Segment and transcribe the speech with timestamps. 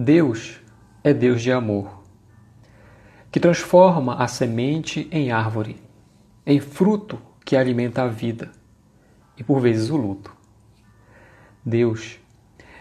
[0.00, 0.60] Deus
[1.02, 2.04] é Deus de amor,
[3.32, 5.82] que transforma a semente em árvore,
[6.46, 8.52] em fruto que alimenta a vida
[9.36, 10.32] e por vezes o luto.
[11.66, 12.16] Deus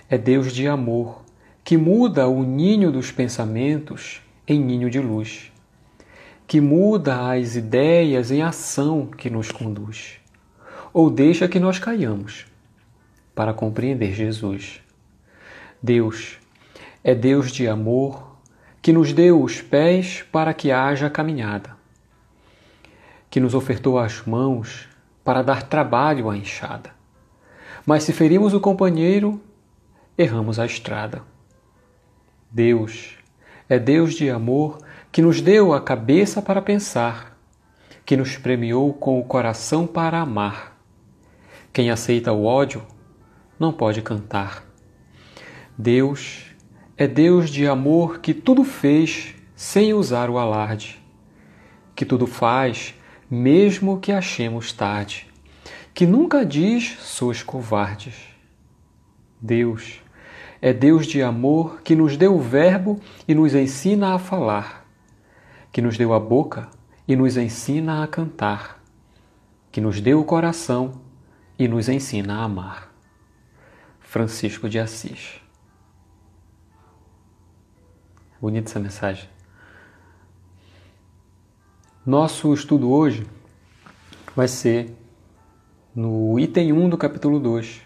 [0.07, 1.25] é Deus de amor,
[1.63, 5.51] que muda o ninho dos pensamentos em ninho de luz,
[6.45, 10.19] que muda as ideias em ação que nos conduz,
[10.93, 12.45] ou deixa que nós caiamos
[13.33, 14.81] para compreender Jesus.
[15.81, 16.37] Deus
[17.07, 18.35] é Deus de amor,
[18.81, 21.77] que nos deu os pés para que haja caminhada,
[23.29, 24.89] que nos ofertou as mãos
[25.23, 26.91] para dar trabalho à enxada.
[27.85, 29.41] Mas se ferimos o companheiro,
[30.17, 31.21] erramos a estrada.
[32.51, 33.15] Deus
[33.69, 37.39] é Deus de amor que nos deu a cabeça para pensar,
[38.05, 40.77] que nos premiou com o coração para amar.
[41.71, 42.85] Quem aceita o ódio
[43.57, 44.65] não pode cantar.
[45.77, 46.46] Deus
[46.97, 50.99] é Deus de amor que tudo fez sem usar o alarde,
[51.95, 52.95] que tudo faz
[53.29, 55.27] mesmo que achemos tarde,
[55.93, 58.15] que nunca diz sois covardes.
[59.39, 60.01] Deus
[60.59, 64.85] é Deus de amor que nos deu o Verbo e nos ensina a falar,
[65.71, 66.67] que nos deu a boca
[67.07, 68.81] e nos ensina a cantar,
[69.71, 70.99] que nos deu o coração
[71.59, 72.91] e nos ensina a amar.
[73.99, 75.46] Francisco de Assis.
[78.39, 79.27] Bonita essa mensagem.
[82.05, 83.25] Nosso estudo hoje
[84.35, 84.93] vai ser
[85.95, 87.81] no item 1 do capítulo 2,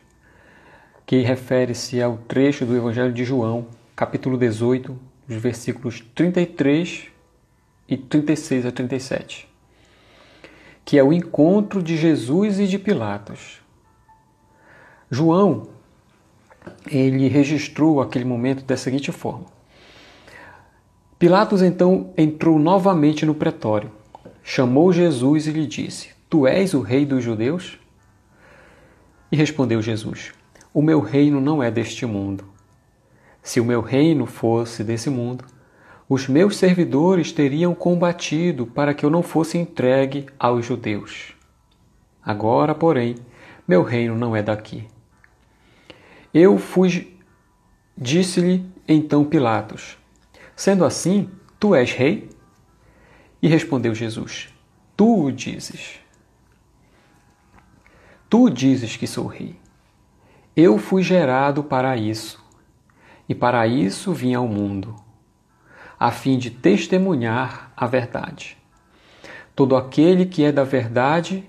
[1.06, 7.08] que refere-se ao trecho do Evangelho de João, capítulo 18, os versículos 33
[7.88, 9.48] e 36 a 37,
[10.84, 13.62] que é o encontro de Jesus e de Pilatos.
[15.10, 15.70] João,
[16.86, 19.61] ele registrou aquele momento da seguinte forma:
[21.22, 23.92] Pilatos então entrou novamente no pretório
[24.42, 27.78] chamou Jesus e lhe disse: Tu és o rei dos judeus?
[29.32, 30.32] E respondeu Jesus:
[30.74, 32.46] O meu reino não é deste mundo.
[33.40, 35.46] Se o meu reino fosse desse mundo,
[36.10, 41.36] os meus servidores teriam combatido para que eu não fosse entregue aos judeus.
[42.26, 43.16] Agora, porém,
[43.68, 44.88] meu reino não é daqui.
[46.34, 47.16] Eu fui,
[47.96, 50.01] disse-lhe então Pilatos:
[50.62, 51.28] Sendo assim,
[51.60, 52.30] tu és rei?
[53.42, 54.54] E respondeu Jesus:
[54.96, 56.00] Tu o dizes.
[58.30, 59.60] Tu dizes que sou rei.
[60.56, 62.46] Eu fui gerado para isso,
[63.28, 64.96] e para isso vim ao mundo,
[66.00, 68.56] a fim de testemunhar a verdade.
[69.56, 71.44] Todo aquele que é da verdade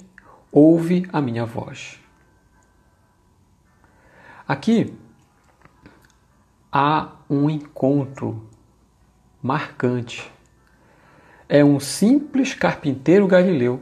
[0.51, 2.01] ouve a minha voz.
[4.49, 4.97] Aqui
[6.73, 8.51] há um encontro
[9.43, 10.31] marcante
[11.49, 13.81] é um simples carpinteiro galileu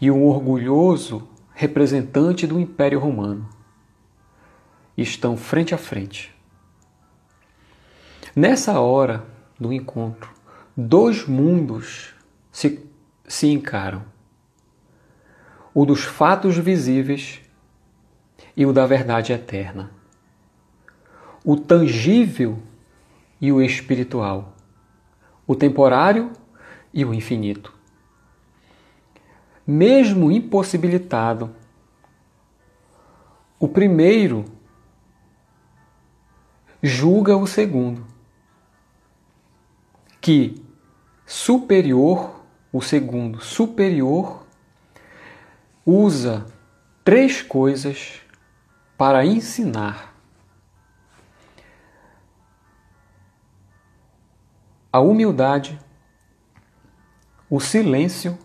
[0.00, 3.48] e um orgulhoso representante do Império Romano.
[4.96, 6.32] Estão frente a frente.
[8.34, 9.26] Nessa hora
[9.58, 10.32] do encontro,
[10.76, 12.14] dois mundos
[12.52, 12.88] se,
[13.26, 14.04] se encaram:
[15.74, 17.40] o dos fatos visíveis
[18.56, 19.90] e o da verdade eterna,
[21.44, 22.62] o tangível
[23.40, 24.54] e o espiritual
[25.48, 26.30] o temporário
[26.92, 27.72] e o infinito.
[29.66, 31.56] Mesmo impossibilitado,
[33.58, 34.44] o primeiro
[36.82, 38.06] julga o segundo,
[40.20, 40.62] que
[41.24, 44.46] superior, o segundo superior,
[45.84, 46.46] usa
[47.02, 48.20] três coisas
[48.98, 50.14] para ensinar
[54.92, 55.78] a humildade,
[57.48, 58.38] o silêncio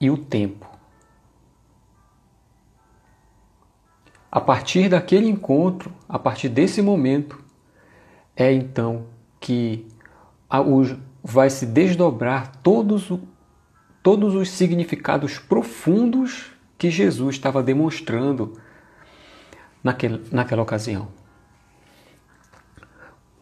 [0.00, 0.66] e o tempo.
[4.30, 7.42] A partir daquele encontro, a partir desse momento,
[8.34, 9.06] é então
[9.40, 9.86] que
[11.22, 13.10] vai se desdobrar todos,
[14.02, 18.60] todos os significados profundos que Jesus estava demonstrando
[19.82, 21.08] naquele, naquela ocasião.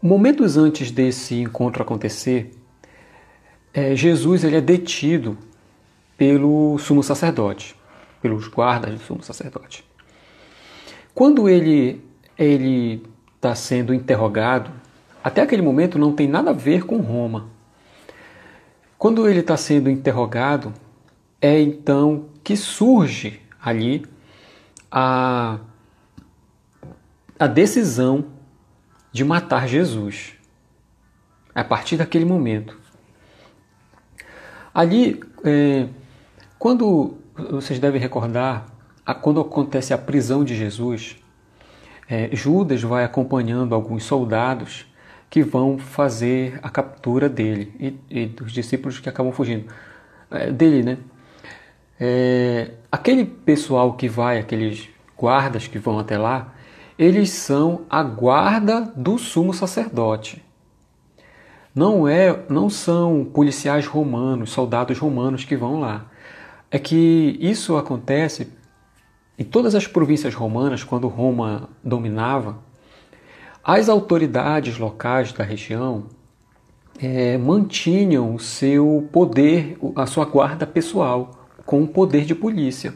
[0.06, 2.52] Momentos antes desse encontro acontecer,
[3.72, 5.38] é, Jesus ele é detido
[6.14, 7.74] pelo sumo sacerdote,
[8.20, 9.82] pelos guardas do sumo sacerdote.
[11.14, 12.04] Quando ele
[12.36, 13.02] ele
[13.34, 14.70] está sendo interrogado,
[15.22, 17.48] até aquele momento não tem nada a ver com Roma.
[18.98, 20.74] Quando ele está sendo interrogado,
[21.40, 24.04] é então que surge ali
[24.92, 25.60] a,
[27.38, 28.33] a decisão
[29.14, 30.32] de matar Jesus.
[31.54, 32.76] A partir daquele momento.
[34.74, 35.86] Ali, é,
[36.58, 37.16] quando
[37.52, 38.66] vocês devem recordar,
[39.22, 41.16] quando acontece a prisão de Jesus,
[42.08, 44.84] é, Judas vai acompanhando alguns soldados
[45.30, 47.72] que vão fazer a captura dele
[48.10, 49.72] e, e dos discípulos que acabam fugindo
[50.28, 50.98] é, dele, né?
[52.00, 56.53] É, aquele pessoal que vai, aqueles guardas que vão até lá,
[56.98, 60.44] eles são a guarda do sumo sacerdote.
[61.74, 66.06] Não é, não são policiais romanos, soldados romanos que vão lá.
[66.70, 68.52] É que isso acontece
[69.36, 72.58] em todas as províncias romanas, quando Roma dominava,
[73.64, 76.04] as autoridades locais da região
[77.00, 82.94] é, mantinham o seu poder, a sua guarda pessoal, com o poder de polícia.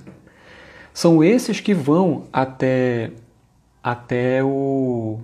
[0.92, 3.12] São esses que vão até,
[3.82, 5.18] até o,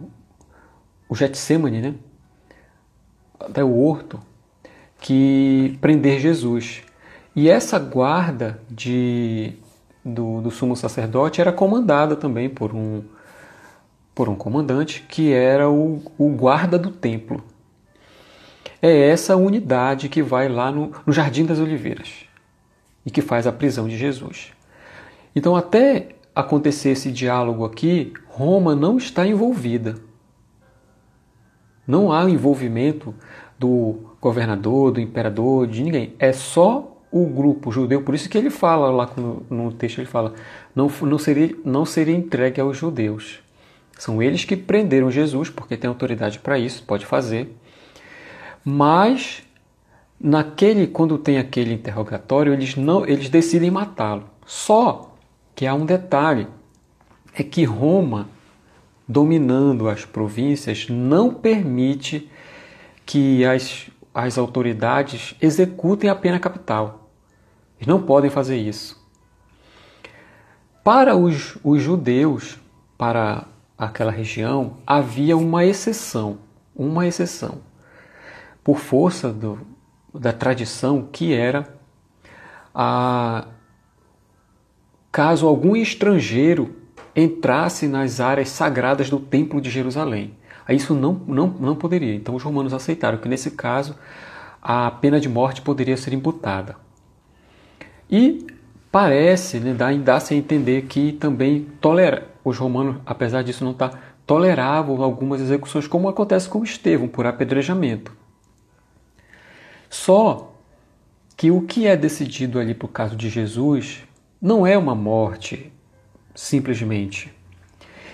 [1.08, 1.94] o Getsemane, né?
[3.40, 4.20] até o horto,
[5.00, 6.82] que prender Jesus.
[7.36, 9.54] E essa guarda de,
[10.04, 13.02] do, do sumo sacerdote era comandada também por um,
[14.14, 17.44] por um comandante que era o, o guarda do templo.
[18.80, 22.26] É essa unidade que vai lá no, no Jardim das Oliveiras
[23.04, 24.52] e que faz a prisão de Jesus.
[25.34, 29.96] Então, até acontecer esse diálogo aqui, Roma não está envolvida.
[31.86, 33.14] Não há envolvimento
[33.58, 36.14] do governador, do imperador, de ninguém.
[36.18, 39.08] É só o grupo judeu, por isso que ele fala lá
[39.48, 40.34] no, texto, ele fala,
[40.74, 43.38] não, não, seria, não seria entregue aos judeus.
[43.96, 47.56] São eles que prenderam Jesus, porque tem autoridade para isso, pode fazer.
[48.64, 49.44] Mas
[50.20, 54.24] naquele quando tem aquele interrogatório, eles não, eles decidem matá-lo.
[54.44, 55.13] Só
[55.54, 56.48] que há um detalhe,
[57.34, 58.28] é que Roma,
[59.06, 62.30] dominando as províncias, não permite
[63.04, 67.10] que as, as autoridades executem a pena capital.
[67.76, 69.02] Eles não podem fazer isso.
[70.82, 72.58] Para os, os judeus,
[72.98, 73.46] para
[73.76, 76.38] aquela região, havia uma exceção,
[76.74, 77.58] uma exceção,
[78.62, 79.58] por força do,
[80.12, 81.74] da tradição que era
[82.74, 83.46] a
[85.14, 86.74] caso algum estrangeiro
[87.14, 90.34] entrasse nas áreas sagradas do Templo de Jerusalém.
[90.68, 92.16] Isso não, não, não poderia.
[92.16, 93.94] Então os romanos aceitaram que nesse caso
[94.60, 96.74] a pena de morte poderia ser imputada.
[98.10, 98.44] E
[98.90, 99.72] parece, né,
[100.02, 103.92] dá-se a entender que também tolera, os romanos, apesar disso não tá,
[104.26, 108.10] toleravam algumas execuções, como acontece com Estevão, por apedrejamento.
[109.88, 110.56] Só
[111.36, 114.02] que o que é decidido ali para o caso de Jesus
[114.44, 115.72] não é uma morte,
[116.34, 117.32] simplesmente.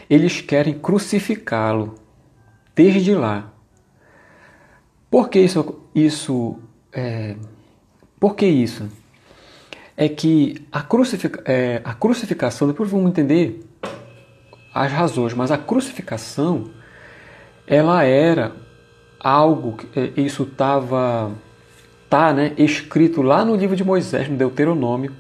[0.09, 1.97] Eles querem crucificá-lo
[2.73, 3.53] desde lá.
[5.11, 5.83] Por que isso?
[5.93, 6.57] isso
[6.93, 7.35] é,
[8.21, 8.89] por que isso?
[9.97, 13.61] é que a, crucific, é, a crucificação, depois vamos entender
[14.73, 16.71] as razões, mas a crucificação
[17.67, 18.53] ela era
[19.19, 21.33] algo, é, isso estava
[22.09, 25.13] tá, né, escrito lá no livro de Moisés, no Deuteronômio,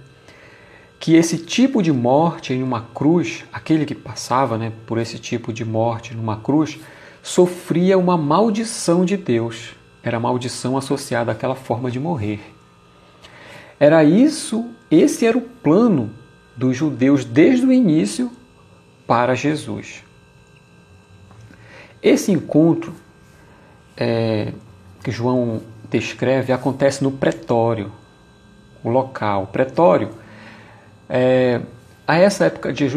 [1.00, 5.50] que esse tipo de morte em uma cruz, aquele que passava né, por esse tipo
[5.50, 6.79] de morte numa cruz,
[7.22, 9.74] sofria uma maldição de Deus.
[10.03, 12.41] Era maldição associada àquela forma de morrer.
[13.79, 16.10] Era isso, esse era o plano
[16.55, 18.31] dos judeus desde o início
[19.06, 20.05] para Jesus.
[22.03, 22.93] Esse encontro
[23.96, 24.53] é,
[25.03, 27.91] que João descreve acontece no pretório,
[28.84, 29.44] o local.
[29.44, 30.10] O pretório,
[31.10, 31.60] é,
[32.06, 32.88] a essa época de,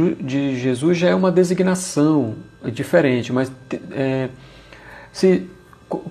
[0.55, 3.51] Jesus já é uma designação diferente, mas
[3.91, 4.29] é,
[5.11, 5.49] se,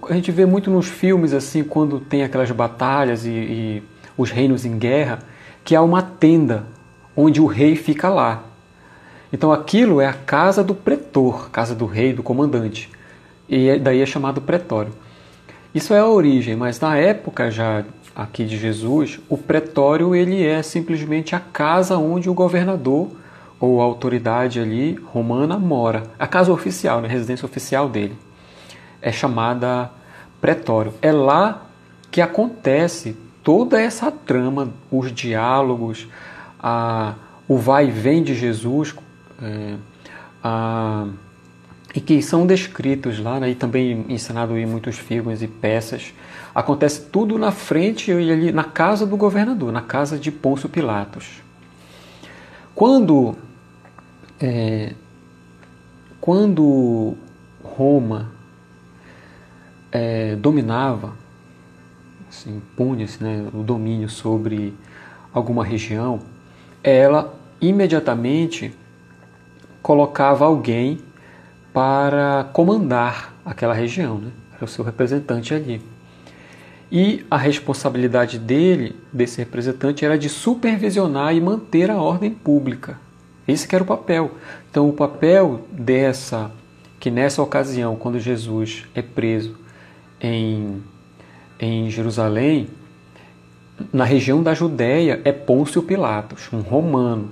[0.09, 3.83] a gente vê muito nos filmes assim, quando tem aquelas batalhas e, e
[4.19, 5.21] os reinos em guerra,
[5.65, 6.67] que há uma tenda
[7.17, 8.45] onde o rei fica lá.
[9.33, 12.91] Então aquilo é a casa do pretor, casa do rei, do comandante.
[13.49, 14.93] E é, daí é chamado pretório.
[15.75, 20.63] Isso é a origem, mas na época já aqui de Jesus, o pretório ele é
[20.63, 23.11] simplesmente a casa onde o governador
[23.59, 26.03] ou a autoridade ali romana mora.
[26.19, 28.17] A casa oficial, né, a residência oficial dele.
[29.01, 29.91] É chamada
[30.41, 30.93] pretório.
[31.01, 31.67] É lá
[32.11, 36.09] que acontece toda essa trama, os diálogos,
[36.61, 37.15] a,
[37.49, 38.95] o vai e vem de Jesus,
[39.41, 39.75] é,
[40.43, 41.07] a,
[41.95, 46.13] e que são descritos lá, né, e também ensinado em muitos filmes e peças,
[46.55, 51.43] acontece tudo na frente e ali na casa do governador, na casa de Pôncio Pilatos.
[52.75, 53.37] Quando
[54.41, 54.95] é,
[56.21, 57.17] quando
[57.63, 58.31] Roma
[59.91, 61.15] é, dominava,
[62.29, 64.75] assim, punha-se né, o domínio sobre
[65.33, 66.21] alguma região,
[66.83, 68.75] ela imediatamente
[69.83, 71.01] colocava alguém
[71.73, 74.31] para comandar aquela região, né?
[74.55, 75.92] era o seu representante ali.
[76.95, 83.01] E a responsabilidade dele, desse representante, era de supervisionar e manter a ordem pública.
[83.49, 84.33] Esse era o papel.
[84.71, 86.53] Então, o papel dessa,
[87.01, 89.57] que nessa ocasião, quando Jesus é preso
[90.21, 90.83] em,
[91.59, 92.69] em Jerusalém,
[93.91, 97.31] na região da Judéia, é Pôncio Pilatos, um romano.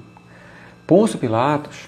[0.86, 1.86] Pôncio Pilatos,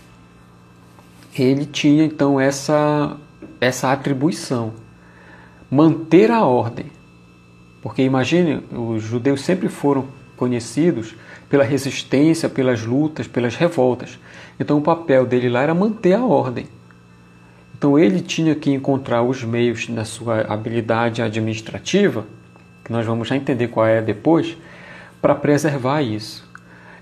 [1.34, 3.16] ele tinha então essa,
[3.58, 4.74] essa atribuição,
[5.70, 7.00] manter a ordem.
[7.82, 11.14] Porque imagine, os judeus sempre foram conhecidos
[11.50, 14.18] pela resistência, pelas lutas, pelas revoltas.
[14.58, 16.66] Então o papel dele lá era manter a ordem.
[17.76, 22.24] Então ele tinha que encontrar os meios na sua habilidade administrativa,
[22.84, 24.56] que nós vamos já entender qual é depois,
[25.20, 26.48] para preservar isso.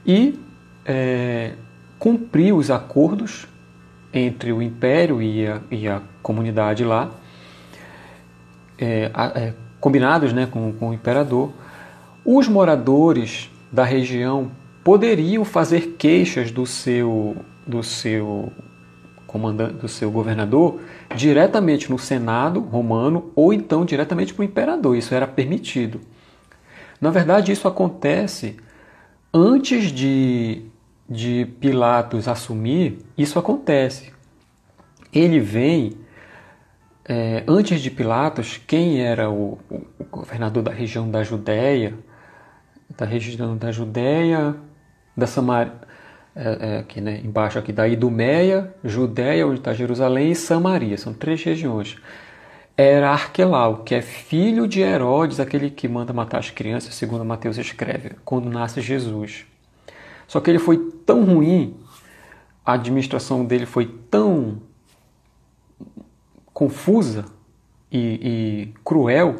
[0.07, 0.39] E
[0.85, 1.53] é,
[1.99, 3.47] cumprir os acordos
[4.13, 7.11] entre o império e a, e a comunidade lá,
[8.79, 11.51] é, é, combinados né, com, com o imperador.
[12.25, 14.51] Os moradores da região
[14.85, 18.53] poderiam fazer queixas do seu, do seu
[19.27, 20.81] comandante, do seu governador
[21.15, 24.97] diretamente no Senado romano ou então diretamente para o imperador.
[24.97, 26.01] Isso era permitido.
[27.01, 28.57] Na verdade, isso acontece
[29.33, 30.63] antes de,
[31.09, 32.99] de Pilatos assumir.
[33.17, 34.13] Isso acontece.
[35.13, 35.95] Ele vem
[37.09, 41.95] é, antes de Pilatos, quem era o, o governador da região da Judéia,
[42.97, 44.55] da região da Judéia,
[45.17, 45.73] da Samaria,
[46.35, 51.13] é, é, aqui né, embaixo aqui da Idumeia, Judéia, onde está Jerusalém, e Samaria, são
[51.13, 51.97] três regiões.
[52.77, 57.59] Era Arquelau, que é filho de Herodes, aquele que manda matar as crianças, segundo Mateus
[57.59, 59.45] escreve, quando nasce Jesus.
[60.27, 61.77] Só que ele foi tão ruim,
[62.65, 64.63] a administração dele foi tão
[66.61, 67.25] confusa
[67.91, 69.37] e, e cruel,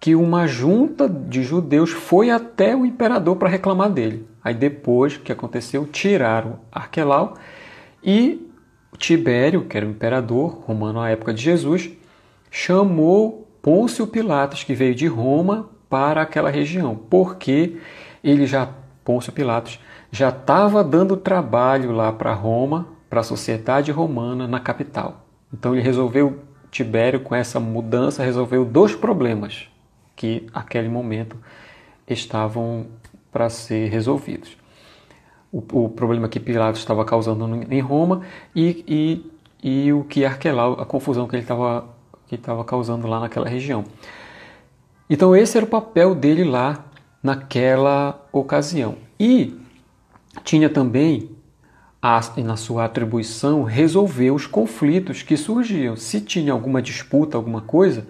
[0.00, 4.26] que uma junta de judeus foi até o imperador para reclamar dele.
[4.42, 7.34] Aí depois que aconteceu, tiraram Arquelau
[8.02, 8.50] e
[8.96, 11.90] Tibério, que era o imperador romano à época de Jesus,
[12.50, 17.76] chamou Pôncio Pilatos, que veio de Roma para aquela região, porque
[18.24, 18.70] ele já
[19.04, 19.78] Pôncio Pilatos
[20.10, 25.27] já estava dando trabalho lá para Roma, para a sociedade romana na capital.
[25.52, 26.40] Então ele resolveu
[26.70, 29.68] Tibério com essa mudança resolveu dois problemas
[30.14, 31.36] que naquele momento
[32.06, 32.86] estavam
[33.32, 34.56] para ser resolvidos.
[35.50, 38.22] O, o, problema que Pilatos estava causando em Roma
[38.54, 38.84] e,
[39.62, 41.88] e, e o que Arquelau, a confusão que ele estava
[42.26, 43.84] que estava causando lá naquela região.
[45.08, 46.84] Então esse era o papel dele lá
[47.22, 48.96] naquela ocasião.
[49.18, 49.58] E
[50.44, 51.30] tinha também
[52.36, 55.96] na sua atribuição resolver os conflitos que surgiam.
[55.96, 58.06] Se tinha alguma disputa, alguma coisa,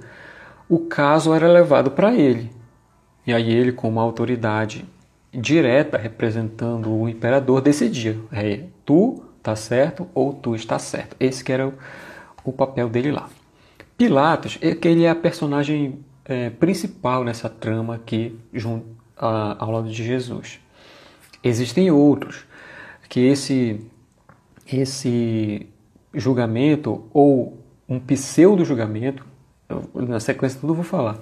[0.68, 2.50] o caso era levado para ele.
[3.26, 4.84] E aí ele, como autoridade
[5.32, 11.16] direta, representando o imperador, decidia: é, tu tá certo ou tu está certo.
[11.18, 11.74] Esse que era o,
[12.44, 13.28] o papel dele lá.
[13.96, 19.70] Pilatos, é que ele é a personagem é, principal nessa trama aqui junto a, ao
[19.70, 20.60] lado de Jesus.
[21.42, 22.47] Existem outros
[23.08, 23.80] que esse
[24.70, 25.66] esse
[26.12, 29.24] julgamento ou um pseudo julgamento
[29.94, 31.18] na sequência tudo eu vou falar.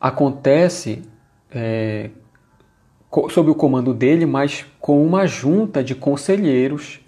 [0.00, 1.02] Acontece
[1.50, 2.10] é,
[3.30, 7.00] sob o comando dele, mas com uma junta de conselheiros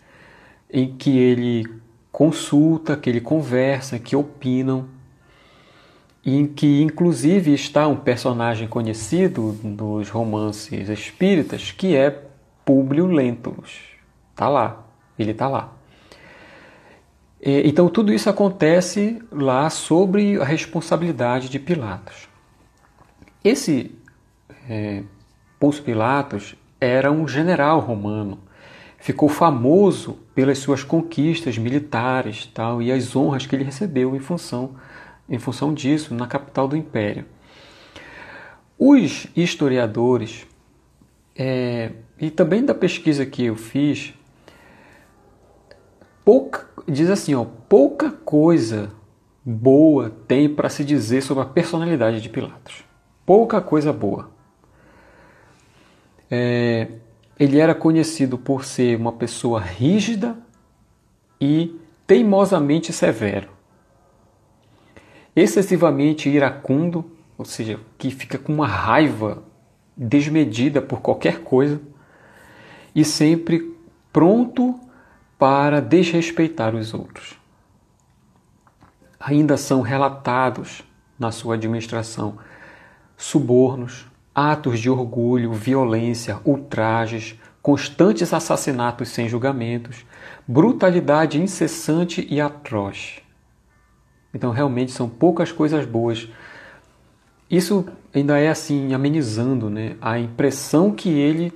[0.71, 1.67] em que ele
[2.11, 4.89] consulta, que ele conversa, que opinam,
[6.25, 12.30] em que inclusive está um personagem conhecido nos romances espíritas que é
[12.71, 13.81] Públio Lentulus.
[14.33, 14.87] Tá lá,
[15.19, 15.73] ele está lá.
[17.43, 22.29] Então, tudo isso acontece lá sobre a responsabilidade de Pilatos.
[23.43, 23.91] Esse
[24.69, 25.03] é,
[25.59, 28.39] Pôncio Pilatos era um general romano,
[28.99, 34.77] ficou famoso pelas suas conquistas militares tal, e as honras que ele recebeu em função,
[35.29, 37.25] em função disso na capital do império.
[38.79, 40.47] Os historiadores,
[41.35, 44.13] é, e também da pesquisa que eu fiz,
[46.23, 48.93] pouca, diz assim, ó, pouca coisa
[49.45, 52.85] boa tem para se dizer sobre a personalidade de Pilatos.
[53.25, 54.31] Pouca coisa boa.
[56.31, 56.89] É,
[57.39, 60.37] ele era conhecido por ser uma pessoa rígida
[61.41, 63.49] e teimosamente severo.
[65.35, 69.43] Excessivamente iracundo, ou seja, que fica com uma raiva
[69.97, 71.81] desmedida por qualquer coisa
[72.95, 73.77] e sempre
[74.13, 74.79] pronto
[75.39, 77.39] para desrespeitar os outros.
[79.19, 80.83] Ainda são relatados
[81.19, 82.39] na sua administração
[83.17, 90.05] subornos, atos de orgulho, violência, ultrajes, constantes assassinatos sem julgamentos,
[90.49, 93.21] brutalidade incessante e atroz.
[94.33, 96.29] Então, realmente são poucas coisas boas.
[97.51, 101.53] Isso ainda é assim, amenizando né, a impressão que ele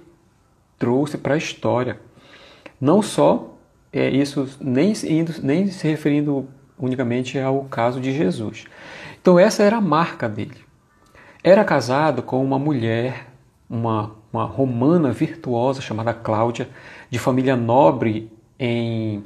[0.84, 1.98] trouxe para a história.
[2.78, 3.54] Não só
[3.90, 6.46] é isso, nem, indo, nem se referindo
[6.78, 8.66] unicamente ao caso de Jesus.
[9.18, 10.58] Então, essa era a marca dele.
[11.42, 13.28] Era casado com uma mulher,
[13.70, 16.68] uma, uma romana virtuosa chamada Cláudia,
[17.08, 19.24] de família nobre em,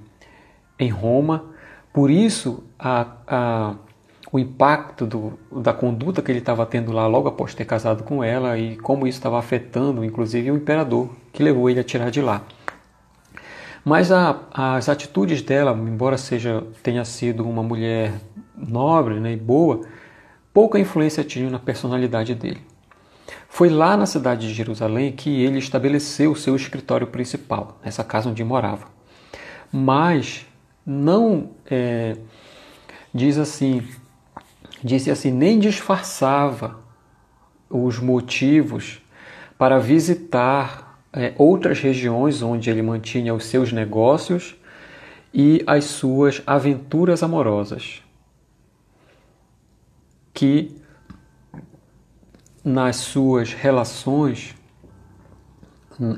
[0.79, 1.47] em Roma.
[1.93, 3.75] Por isso, a, a,
[4.31, 8.23] o impacto do, da conduta que ele estava tendo lá logo após ter casado com
[8.23, 12.21] ela e como isso estava afetando, inclusive, o imperador, que levou ele a tirar de
[12.21, 12.43] lá.
[13.85, 18.13] Mas a, as atitudes dela, embora seja tenha sido uma mulher
[18.55, 19.81] nobre né, e boa,
[20.53, 22.61] pouca influência tinha na personalidade dele.
[23.49, 28.29] Foi lá na cidade de Jerusalém que ele estabeleceu o seu escritório principal, nessa casa
[28.29, 28.87] onde morava.
[29.73, 30.47] Mas
[30.85, 32.17] não é,
[33.15, 33.83] diz assim,
[34.83, 36.79] disse assim, nem disfarçava
[37.69, 39.01] os motivos
[39.57, 44.57] para visitar é, outras regiões onde ele mantinha os seus negócios
[45.33, 48.03] e as suas aventuras amorosas
[50.33, 50.77] que
[52.65, 54.55] nas suas relações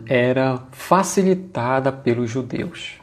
[0.07, 3.01] era facilitada pelos judeus.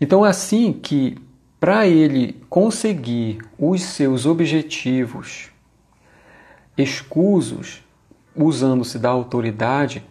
[0.00, 1.16] Então é assim que
[1.62, 5.48] para ele conseguir os seus objetivos
[6.76, 7.84] escusos,
[8.34, 10.04] usando-se da autoridade,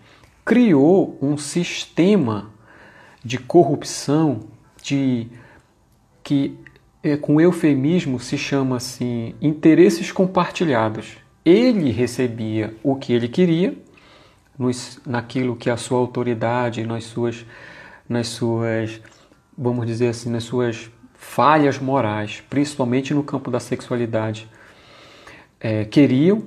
[0.45, 2.49] criou um sistema
[3.21, 4.47] de corrupção
[4.81, 5.27] de
[6.23, 6.57] que
[7.03, 11.17] é, com eufemismo se chama assim interesses compartilhados.
[11.43, 13.77] Ele recebia o que ele queria,
[14.57, 17.45] nos, naquilo que a sua autoridade, nas suas,
[18.07, 19.01] nas suas,
[19.57, 20.89] vamos dizer assim, nas suas
[21.31, 24.49] falhas morais, principalmente no campo da sexualidade,
[25.61, 26.43] é, queriam,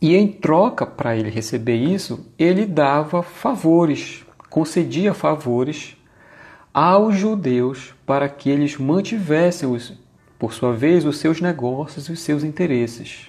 [0.00, 5.96] e em troca para ele receber isso, ele dava favores, concedia favores
[6.72, 9.92] aos judeus para que eles mantivessem, os,
[10.38, 13.26] por sua vez, os seus negócios e os seus interesses.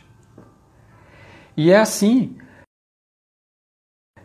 [1.58, 2.38] E é assim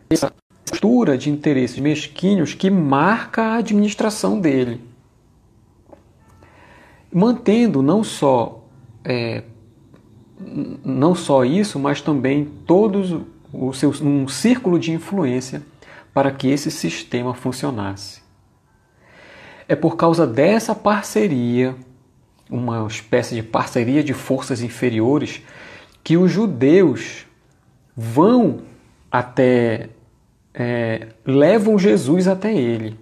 [0.07, 0.31] essa
[0.63, 4.79] postura de interesses mesquinhos que marca a administração dele,
[7.17, 8.63] mantendo não só
[9.03, 9.43] é,
[10.85, 15.63] não só isso, mas também todos o seu um círculo de influência
[16.13, 18.21] para que esse sistema funcionasse.
[19.67, 21.75] É por causa dessa parceria,
[22.51, 25.41] uma espécie de parceria de forças inferiores,
[26.03, 27.25] que os judeus
[27.95, 28.59] vão
[29.11, 29.89] até.
[30.53, 32.97] É, levam Jesus até ele.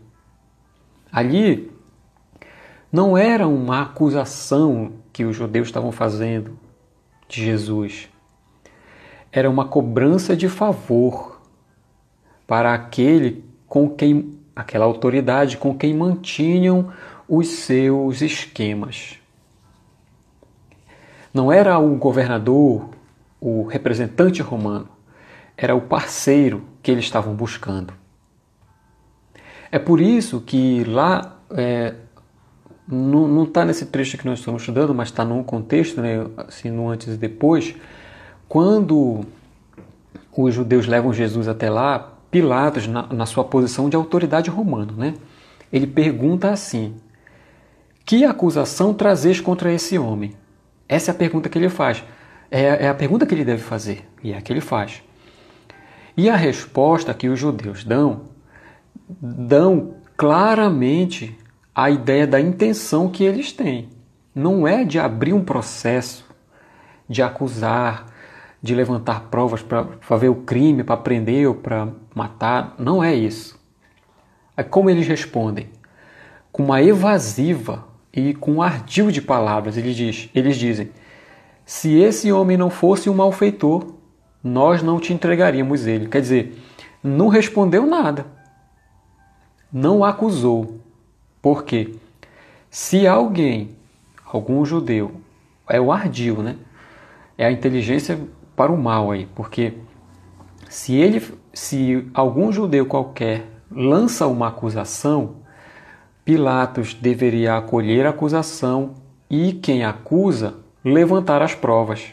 [1.11, 1.74] Ali
[2.95, 6.57] não era uma acusação que os judeus estavam fazendo
[7.27, 8.07] de Jesus,
[9.33, 11.41] era uma cobrança de favor
[12.47, 16.93] para aquele com quem aquela autoridade com quem mantinham
[17.27, 19.17] os seus esquemas.
[21.33, 22.91] Não era o governador,
[23.41, 24.87] o representante romano,
[25.57, 27.93] era o parceiro que eles estavam buscando.
[29.69, 31.95] É por isso que lá, é,
[32.87, 36.89] não está nesse trecho que nós estamos estudando, mas está num contexto, né, assim, no
[36.89, 37.75] antes e depois,
[38.47, 39.25] quando
[40.35, 45.13] os judeus levam Jesus até lá, Pilatos, na, na sua posição de autoridade romana, né?
[45.71, 46.95] ele pergunta assim:
[48.05, 50.33] Que acusação trazes contra esse homem?
[50.87, 52.03] Essa é a pergunta que ele faz.
[52.51, 55.01] É, é a pergunta que ele deve fazer, e é a que ele faz.
[56.15, 58.23] E a resposta que os judeus dão,
[59.19, 61.37] dão claramente
[61.75, 63.89] a ideia da intenção que eles têm.
[64.33, 66.25] Não é de abrir um processo,
[67.07, 68.05] de acusar,
[68.61, 72.75] de levantar provas para ver o crime, para prender ou para matar.
[72.79, 73.59] Não é isso.
[74.55, 75.69] É como eles respondem?
[76.51, 79.75] Com uma evasiva e com um ardil de palavras.
[79.75, 80.89] Eles, diz, eles dizem:
[81.65, 83.93] Se esse homem não fosse um malfeitor,
[84.41, 86.07] nós não te entregaríamos ele.
[86.07, 86.57] Quer dizer,
[87.03, 88.25] não respondeu nada.
[89.71, 90.79] Não acusou.
[91.45, 91.93] Porque
[92.71, 93.75] se alguém,
[94.25, 95.21] algum judeu,
[95.69, 96.55] é o ardil, né?
[97.37, 98.19] É a inteligência
[98.55, 99.75] para o mal aí, porque
[100.67, 101.21] se ele,
[101.53, 105.35] se algum judeu qualquer lança uma acusação,
[106.25, 108.95] Pilatos deveria acolher a acusação
[109.29, 112.07] e quem acusa levantar as provas,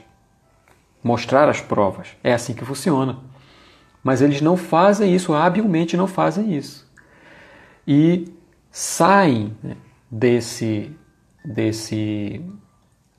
[1.02, 2.08] mostrar as provas.
[2.22, 3.16] É assim que funciona.
[4.04, 6.86] Mas eles não fazem isso, habilmente não fazem isso.
[7.88, 8.30] E
[8.72, 9.76] saem né,
[10.10, 10.90] desse,
[11.44, 12.40] desse,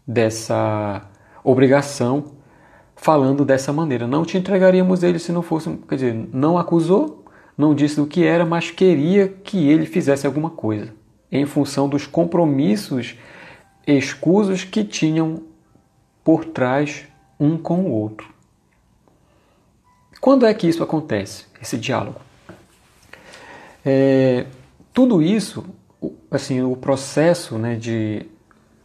[0.05, 1.07] dessa
[1.43, 2.33] obrigação
[2.95, 4.07] falando dessa maneira.
[4.07, 7.23] Não te entregaríamos ele se não fosse, quer dizer, não acusou,
[7.55, 10.91] não disse o que era, mas queria que ele fizesse alguma coisa,
[11.31, 13.15] em função dos compromissos
[13.85, 15.43] escusos que tinham
[16.23, 17.05] por trás
[17.39, 18.33] um com o outro.
[20.19, 22.21] Quando é que isso acontece, esse diálogo?
[23.85, 24.45] É,
[24.93, 25.65] tudo isso,
[26.29, 28.25] assim, o processo né, de.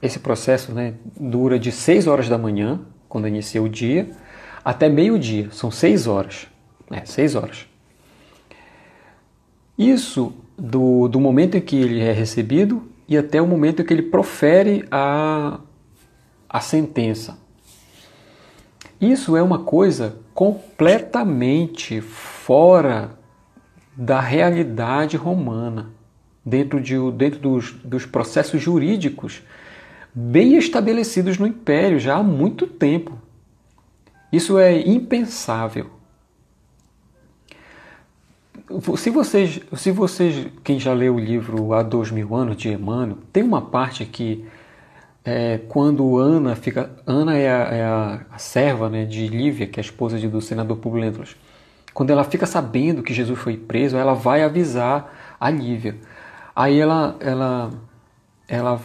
[0.01, 4.11] Esse processo né, dura de 6 horas da manhã, quando inicia o dia,
[4.65, 5.51] até meio-dia.
[5.51, 6.47] São 6 horas.
[6.89, 7.67] Né, 6 horas.
[9.77, 13.93] Isso do, do momento em que ele é recebido e até o momento em que
[13.93, 15.61] ele profere a,
[16.49, 17.39] a sentença.
[19.01, 23.17] Isso é uma coisa completamente fora
[23.97, 25.91] da realidade romana,
[26.49, 29.43] dentro, de, dentro dos, dos processos jurídicos
[30.15, 33.19] bem estabelecidos no Império já há muito tempo.
[34.33, 35.91] Isso é impensável.
[38.97, 43.19] Se vocês, se vocês, quem já leu o livro Há Dois Mil Anos de Emmanuel,
[43.33, 44.45] tem uma parte que
[45.25, 46.91] é, quando Ana fica.
[47.07, 50.41] Ana é a, é a, serva né, de Lívia, que é a esposa de, do
[50.41, 51.37] senador Publio Lentulus.
[51.95, 55.97] Quando ela fica sabendo que Jesus foi preso, ela vai avisar a Lívia.
[56.59, 57.71] Aí ela, ela,
[58.49, 58.81] ela,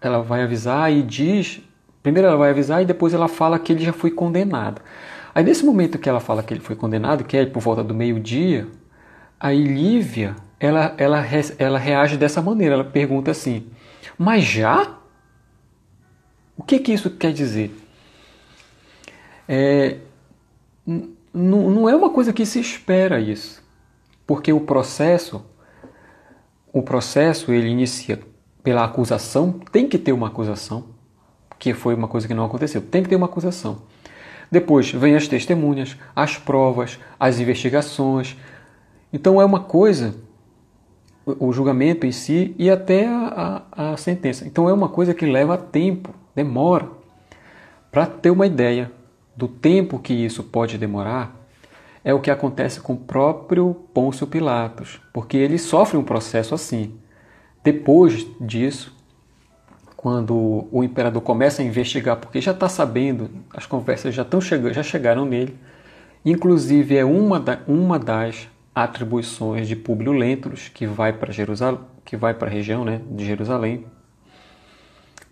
[0.00, 1.60] ela vai avisar e diz.
[2.02, 4.82] Primeiro ela vai avisar e depois ela fala que ele já foi condenado.
[5.32, 7.94] Aí nesse momento que ela fala que ele foi condenado, que é por volta do
[7.94, 8.66] meio-dia,
[9.38, 11.24] aí Lívia ela, ela,
[11.58, 12.74] ela reage dessa maneira.
[12.74, 13.68] Ela pergunta assim:
[14.18, 14.98] Mas já?
[16.56, 17.72] O que, que isso quer dizer?
[19.48, 19.98] É,
[21.32, 23.62] não é uma coisa que se espera isso,
[24.26, 25.46] porque o processo,
[26.72, 28.18] o processo ele inicia
[28.62, 30.84] pela acusação, tem que ter uma acusação,
[31.58, 33.82] que foi uma coisa que não aconteceu, tem que ter uma acusação.
[34.50, 38.36] Depois vem as testemunhas, as provas, as investigações.
[39.12, 40.14] Então é uma coisa,
[41.24, 44.46] o julgamento em si e até a, a, a sentença.
[44.46, 46.88] Então é uma coisa que leva tempo demora.
[47.90, 48.90] Para ter uma ideia
[49.36, 51.34] do tempo que isso pode demorar,
[52.04, 56.94] é o que acontece com o próprio Pôncio Pilatos, porque ele sofre um processo assim.
[57.62, 58.96] Depois disso,
[59.96, 64.74] quando o imperador começa a investigar, porque já está sabendo, as conversas já, estão chegando,
[64.74, 65.56] já chegaram nele,
[66.24, 72.16] inclusive é uma, da, uma das atribuições de Públio Lentulus, que vai para Jerusalém, que
[72.16, 73.86] vai para a região né, de Jerusalém,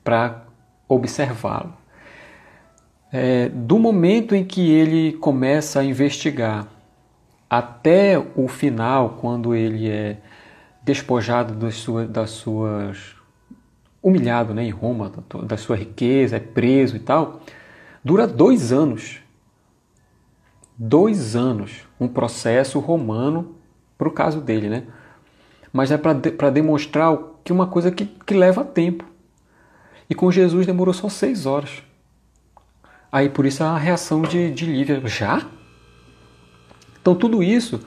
[0.04, 0.44] para
[0.88, 1.79] observá-lo.
[3.12, 6.68] É, do momento em que ele começa a investigar
[7.48, 10.18] até o final, quando ele é
[10.84, 13.16] despojado das suas, das suas
[14.02, 15.12] humilhado né, em Roma,
[15.44, 17.40] da sua riqueza, é preso e tal,
[18.04, 19.18] dura dois anos.
[20.78, 23.54] Dois anos, um processo romano
[23.98, 24.84] para o caso dele, né?
[25.70, 29.04] Mas é para demonstrar que uma coisa que, que leva tempo.
[30.08, 31.82] E com Jesus demorou só seis horas.
[33.10, 35.42] Aí por isso a reação de, de Lívia, já?
[37.00, 37.80] Então tudo isso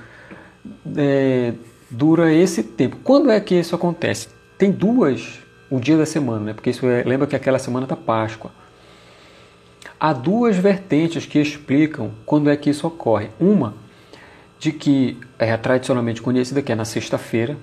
[0.95, 1.53] é,
[1.89, 2.97] dura esse tempo.
[3.03, 4.27] Quando é que isso acontece?
[4.57, 6.53] Tem duas, o dia da semana, né?
[6.53, 8.51] porque isso é, lembra que aquela semana da Páscoa.
[9.99, 13.29] Há duas vertentes que explicam quando é que isso ocorre.
[13.39, 13.73] Uma,
[14.59, 17.57] de que é tradicionalmente conhecida, que é na sexta-feira,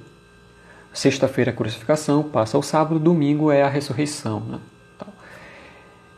[0.92, 4.40] Sexta-feira é a crucificação, passa o sábado, domingo é a ressurreição.
[4.40, 4.58] Né?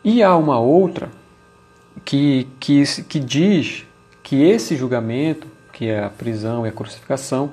[0.02, 1.10] E há uma outra
[2.04, 3.84] que, que, que diz
[4.22, 7.52] que esse julgamento, que é a prisão e a crucificação,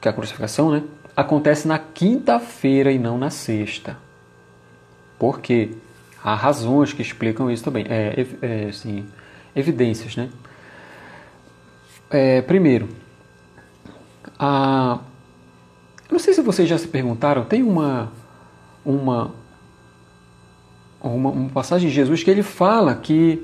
[0.00, 0.82] que é a crucificação, né,
[1.16, 3.96] acontece na quinta-feira e não na sexta.
[5.18, 5.70] Por quê?
[6.22, 7.86] Há razões que explicam isso também.
[7.88, 9.06] É, é assim,
[9.54, 10.28] evidências, né?
[12.10, 12.88] É, primeiro,
[14.38, 14.98] a
[16.10, 18.12] não sei se vocês já se perguntaram, tem uma,
[18.84, 19.32] uma,
[21.02, 23.42] uma, uma passagem de Jesus que ele fala que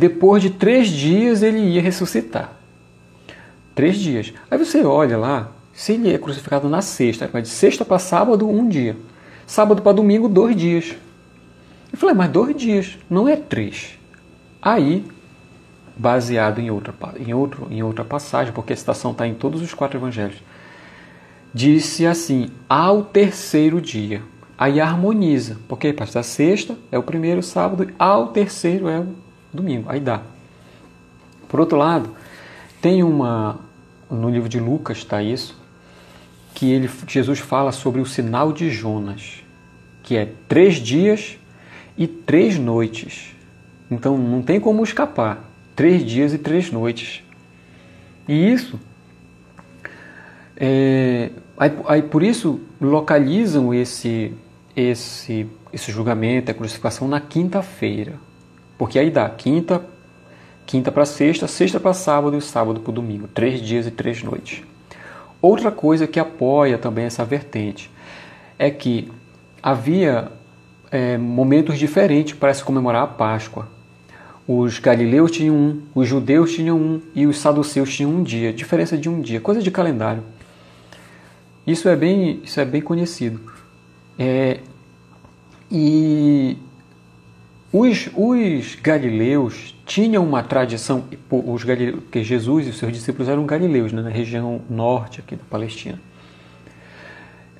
[0.00, 2.52] depois de três dias ele ia ressuscitar.
[3.74, 4.32] Três dias.
[4.50, 8.48] Aí você olha lá, se ele é crucificado na sexta, vai de sexta para sábado,
[8.48, 8.96] um dia.
[9.46, 10.96] Sábado para domingo, dois dias.
[11.92, 13.98] Eu falei, mas dois dias, não é três.
[14.62, 15.04] Aí,
[15.94, 19.74] baseado em outra, em outro, em outra passagem, porque a citação está em todos os
[19.74, 20.42] quatro evangelhos,
[21.52, 24.22] disse assim: ao terceiro dia.
[24.56, 29.88] Aí harmoniza, porque parte da sexta é o primeiro sábado, ao terceiro é o domingo.
[29.88, 30.22] Aí dá.
[31.48, 32.14] Por outro lado,
[32.80, 33.58] tem uma.
[34.10, 35.56] No livro de Lucas está isso,
[36.54, 39.44] que ele, Jesus fala sobre o sinal de Jonas,
[40.02, 41.38] que é três dias
[41.96, 43.36] e três noites.
[43.90, 45.44] Então não tem como escapar.
[45.76, 47.22] Três dias e três noites.
[48.28, 48.78] E isso
[50.62, 54.34] é, aí, aí, por isso localizam esse,
[54.76, 58.12] esse, esse julgamento, a crucificação na quinta-feira.
[58.80, 59.82] Porque aí dá quinta,
[60.64, 63.28] quinta para sexta, sexta para sábado e sábado para domingo.
[63.28, 64.62] Três dias e três noites.
[65.42, 67.90] Outra coisa que apoia também essa vertente
[68.58, 69.12] é que
[69.62, 70.32] havia
[70.90, 73.68] é, momentos diferentes para se comemorar a Páscoa.
[74.48, 78.96] Os galileus tinham um, os judeus tinham um e os saduceus tinham um dia, diferença
[78.96, 80.22] de um dia, coisa de calendário.
[81.66, 83.42] Isso é bem, isso é bem conhecido.
[84.18, 84.60] É,
[85.70, 86.56] e
[87.72, 93.46] os, os galileus tinham uma tradição, os galileus, que Jesus e os seus discípulos eram
[93.46, 96.00] galileus, né, na região norte aqui da Palestina.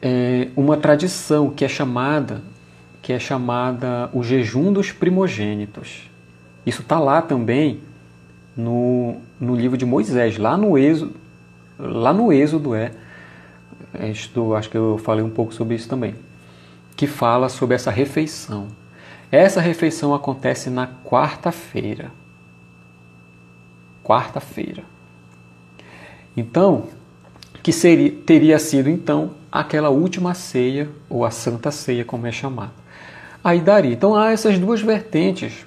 [0.03, 2.43] É uma tradição que é chamada
[3.03, 6.09] que é chamada o jejum dos primogênitos.
[6.65, 7.81] Isso está lá também
[8.57, 11.15] no, no livro de Moisés, lá no Êxodo,
[11.79, 12.93] lá no Êxodo é,
[14.11, 16.15] isto, acho que eu falei um pouco sobre isso também,
[16.95, 18.69] que fala sobre essa refeição.
[19.31, 22.11] Essa refeição acontece na quarta-feira.
[24.03, 24.83] Quarta-feira.
[26.37, 26.89] Então,
[27.63, 32.73] que seria, teria sido então aquela última ceia, ou a Santa Ceia, como é chamada.
[33.43, 33.93] Aí daria.
[33.93, 35.65] Então há essas duas vertentes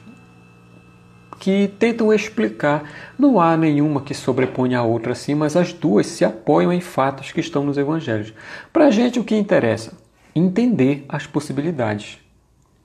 [1.39, 2.83] que tentam explicar.
[3.17, 7.31] Não há nenhuma que sobreponha a outra assim, mas as duas se apoiam em fatos
[7.31, 8.33] que estão nos evangelhos.
[8.71, 9.93] Para a gente, o que interessa?
[10.35, 12.17] Entender as possibilidades,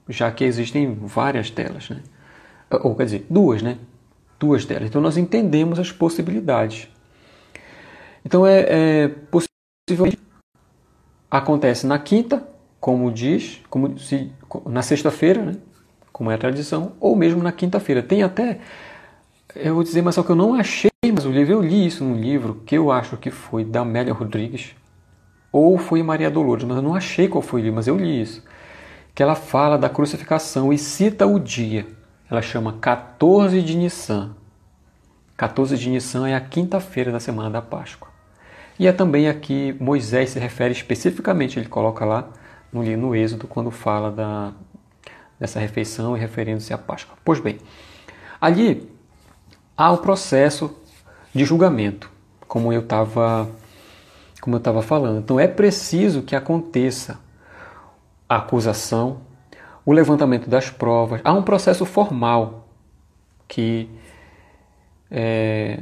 [0.08, 2.02] já que existem várias delas, né?
[2.70, 3.78] Ou quer dizer, duas, né?
[4.38, 4.88] Duas delas.
[4.88, 6.88] Então nós entendemos as possibilidades.
[8.24, 9.10] Então é, é
[11.30, 12.46] acontece na quinta,
[12.80, 14.30] como diz, como se,
[14.66, 15.56] na sexta-feira, né?
[16.12, 18.02] como é a tradição, ou mesmo na quinta-feira.
[18.02, 18.58] Tem até,
[19.54, 22.04] eu vou dizer, mas só que eu não achei mas o livro, eu li isso
[22.04, 24.74] num livro que eu acho que foi da Amélia Rodrigues,
[25.52, 28.20] ou foi Maria Dolores, mas eu não achei qual foi o livro, mas eu li
[28.20, 28.42] isso.
[29.18, 31.88] Que ela fala da crucificação e cita o dia.
[32.30, 34.36] Ela chama 14 de Nissan.
[35.36, 38.08] 14 de Nissan é a quinta-feira da semana da Páscoa.
[38.78, 42.28] E é também aqui Moisés se refere especificamente, ele coloca lá
[42.72, 44.52] no, no Êxodo, quando fala da,
[45.36, 47.18] dessa refeição e referindo-se à Páscoa.
[47.24, 47.58] Pois bem,
[48.40, 48.88] ali
[49.76, 50.78] há o processo
[51.34, 52.08] de julgamento,
[52.46, 53.50] como eu estava
[54.40, 55.18] como eu estava falando.
[55.18, 57.18] Então é preciso que aconteça
[58.28, 59.22] a acusação,
[59.84, 61.20] o levantamento das provas.
[61.24, 62.68] Há um processo formal
[63.46, 63.88] que
[65.10, 65.80] é,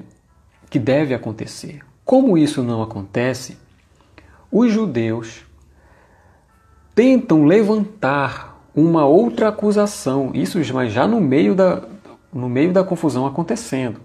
[0.71, 1.81] que deve acontecer.
[2.05, 3.59] Como isso não acontece,
[4.51, 5.45] os judeus
[6.95, 11.83] tentam levantar uma outra acusação, isso já no meio da,
[12.33, 14.01] no meio da confusão acontecendo.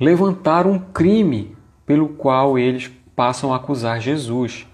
[0.00, 4.66] Levantar um crime pelo qual eles passam a acusar Jesus,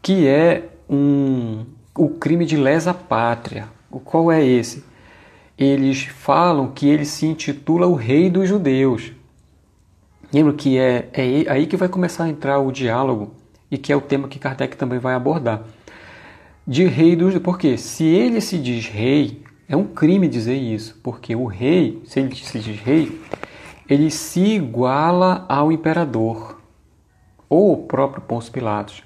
[0.00, 3.68] que é um, o crime de lesa pátria.
[3.90, 4.84] O qual é esse?
[5.58, 9.12] Eles falam que ele se intitula o Rei dos Judeus.
[10.32, 13.34] Lembra que é, é aí que vai começar a entrar o diálogo
[13.70, 15.64] e que é o tema que Kardec também vai abordar
[16.66, 17.36] de rei dos.
[17.38, 22.20] Porque se ele se diz rei, é um crime dizer isso, porque o rei, se
[22.20, 23.20] ele se diz rei,
[23.88, 26.60] ele se iguala ao imperador
[27.48, 29.02] ou o próprio Pôncio Pilatos.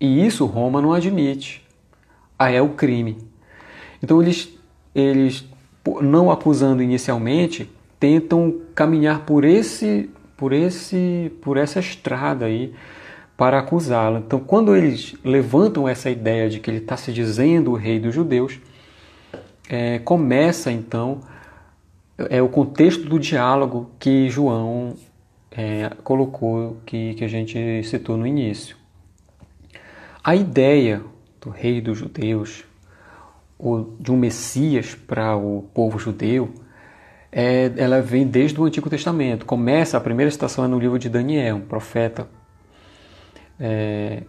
[0.00, 1.66] E isso Roma não admite.
[2.40, 3.18] Aí é o crime.
[4.02, 4.48] Então eles,
[4.94, 5.44] eles
[6.00, 12.72] não acusando inicialmente, tentam caminhar por esse, por esse, por essa estrada aí
[13.36, 14.20] para acusá-la.
[14.20, 18.14] Então, quando eles levantam essa ideia de que ele está se dizendo o rei dos
[18.14, 18.58] judeus,
[19.68, 21.20] é, começa então
[22.30, 24.94] é o contexto do diálogo que João
[25.50, 28.76] é, colocou, que, que a gente citou no início.
[30.24, 31.02] A ideia
[31.40, 32.64] do rei dos judeus,
[33.58, 36.52] ou de um Messias para o povo judeu,
[37.32, 39.46] é, ela vem desde o Antigo Testamento.
[39.46, 42.28] Começa, a primeira citação é no livro de Daniel, um profeta
[43.60, 44.22] é,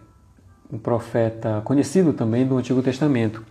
[0.70, 3.44] um profeta conhecido também do Antigo Testamento.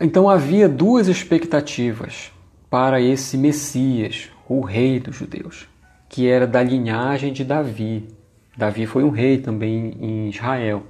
[0.00, 2.32] Então havia duas expectativas
[2.70, 5.68] para esse Messias, o rei dos judeus,
[6.08, 8.08] que era da linhagem de Davi.
[8.56, 10.84] Davi foi um rei também em Israel.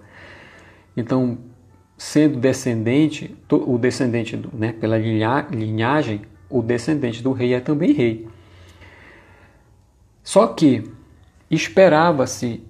[0.96, 1.38] Então,
[1.96, 8.28] sendo descendente, o descendente, né, pela linhagem, o descendente do rei é também rei.
[10.22, 10.90] Só que
[11.50, 12.62] esperava-se,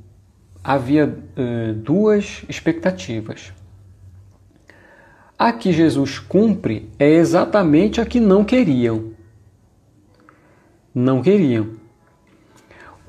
[0.62, 3.52] havia uh, duas expectativas.
[5.38, 9.12] A que Jesus cumpre é exatamente a que não queriam.
[10.94, 11.70] Não queriam.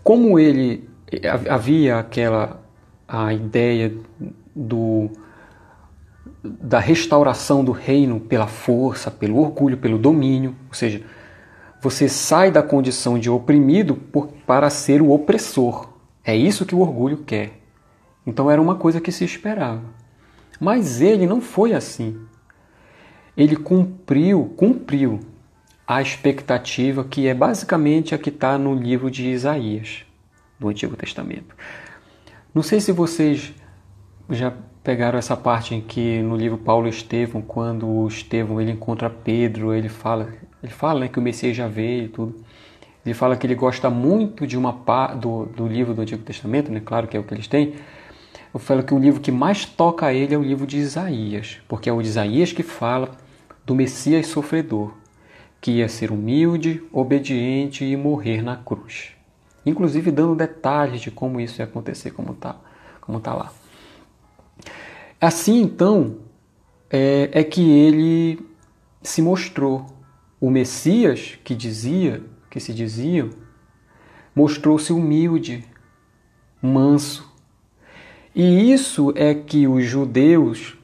[0.04, 0.90] Como ele
[1.50, 2.62] havia aquela
[3.08, 3.94] a ideia
[4.56, 5.10] do
[6.44, 11.04] da restauração do reino pela força, pelo orgulho, pelo domínio, ou seja,
[11.82, 15.90] você sai da condição de oprimido por, para ser o opressor.
[16.24, 17.60] É isso que o orgulho quer.
[18.26, 19.84] Então era uma coisa que se esperava.
[20.60, 22.20] Mas ele não foi assim.
[23.36, 25.20] Ele cumpriu, cumpriu
[25.88, 30.06] a expectativa que é basicamente a que está no livro de Isaías,
[30.60, 31.56] do Antigo Testamento.
[32.54, 33.54] Não sei se vocês
[34.32, 39.10] já pegaram essa parte em que no livro Paulo Estevão, quando o Estevão ele encontra
[39.10, 40.30] Pedro, ele fala,
[40.62, 42.36] ele fala né, que o Messias já veio e tudo.
[43.06, 44.72] Ele fala que ele gosta muito de uma
[45.16, 46.82] do, do livro do Antigo Testamento, né?
[46.84, 47.74] Claro que é o que eles têm.
[48.54, 51.60] Eu falo que o livro que mais toca a ele é o livro de Isaías,
[51.68, 53.12] porque é o de Isaías que fala
[53.66, 54.94] do Messias sofredor,
[55.60, 59.12] que ia ser humilde, obediente e morrer na cruz.
[59.66, 62.56] Inclusive dando detalhes de como isso ia acontecer, como está
[63.00, 63.52] como tá lá.
[65.22, 66.18] Assim, então,
[66.90, 68.44] é, é que ele
[69.04, 69.86] se mostrou.
[70.40, 73.30] O Messias que dizia, que se dizia,
[74.36, 75.64] mostrou-se humilde,
[76.60, 77.32] manso.
[78.34, 80.76] E isso é que os judeus,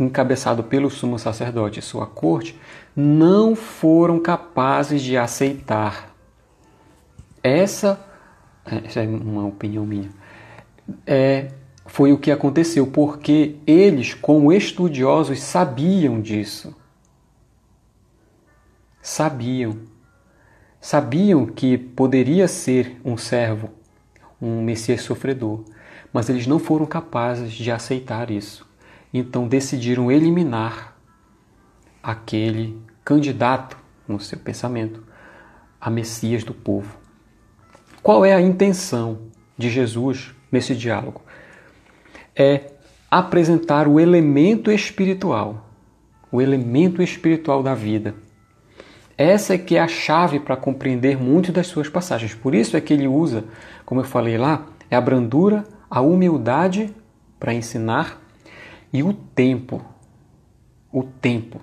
[0.00, 2.58] encabeçado pelo sumo sacerdote e sua corte,
[2.96, 6.14] não foram capazes de aceitar.
[7.42, 8.00] Essa,
[8.64, 10.08] essa é uma opinião minha,
[11.06, 11.52] é
[11.88, 16.76] foi o que aconteceu, porque eles, como estudiosos, sabiam disso.
[19.00, 19.78] Sabiam.
[20.80, 23.70] Sabiam que poderia ser um servo,
[24.40, 25.64] um Messias sofredor,
[26.12, 28.68] mas eles não foram capazes de aceitar isso.
[29.12, 30.94] Então decidiram eliminar
[32.02, 35.02] aquele candidato, no seu pensamento,
[35.80, 36.98] a Messias do povo.
[38.02, 39.22] Qual é a intenção
[39.56, 41.22] de Jesus nesse diálogo?
[42.38, 42.70] É
[43.10, 45.66] apresentar o elemento espiritual,
[46.30, 48.14] o elemento espiritual da vida.
[49.16, 52.36] Essa é que é a chave para compreender muito das suas passagens.
[52.36, 53.44] Por isso é que ele usa,
[53.84, 56.94] como eu falei lá, é a brandura, a humildade
[57.40, 58.22] para ensinar
[58.92, 59.84] e o tempo.
[60.92, 61.60] O tempo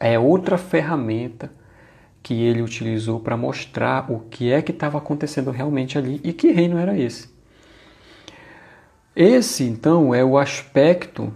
[0.00, 1.52] é outra ferramenta
[2.20, 6.50] que ele utilizou para mostrar o que é que estava acontecendo realmente ali e que
[6.50, 7.37] reino era esse.
[9.20, 11.32] Esse, então, é o aspecto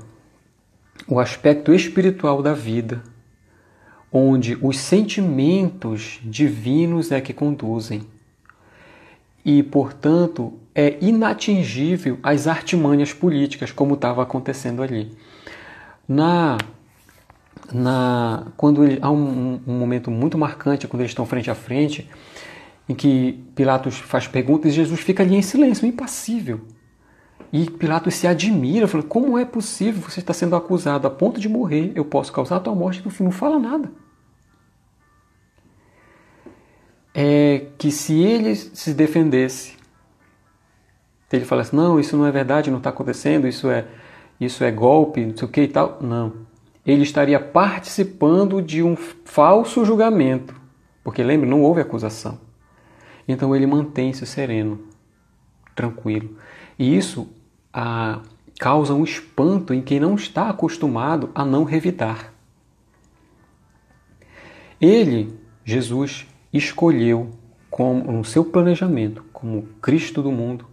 [1.08, 3.02] o aspecto espiritual da vida,
[4.12, 8.02] onde os sentimentos divinos é que conduzem.
[9.44, 15.10] E, portanto, é inatingível às artimanhas políticas, como estava acontecendo ali.
[16.08, 16.56] Na,
[17.72, 22.08] na, quando ele, há um, um momento muito marcante, quando eles estão frente a frente,
[22.88, 26.60] em que Pilatos faz perguntas e Jesus fica ali em silêncio, impassível.
[27.52, 31.48] E Pilatos se admira, fala: como é possível você estar sendo acusado a ponto de
[31.48, 31.92] morrer?
[31.94, 33.90] Eu posso causar a tua morte, fim não fala nada.
[37.14, 39.76] É que se ele se defendesse,
[41.28, 43.86] se ele falasse: não, isso não é verdade, não está acontecendo, isso é,
[44.40, 45.98] isso é golpe, não sei o que e tal.
[46.00, 46.32] Não.
[46.84, 50.60] Ele estaria participando de um falso julgamento.
[51.04, 52.38] Porque lembre, não houve acusação.
[53.26, 54.80] Então ele mantém-se sereno,
[55.74, 56.36] tranquilo.
[56.78, 57.28] E isso
[57.72, 58.20] a,
[58.62, 62.32] causa um espanto em quem não está acostumado a não revidar.
[64.80, 67.30] Ele, Jesus, escolheu
[67.68, 70.66] como, no seu planejamento, como Cristo do mundo,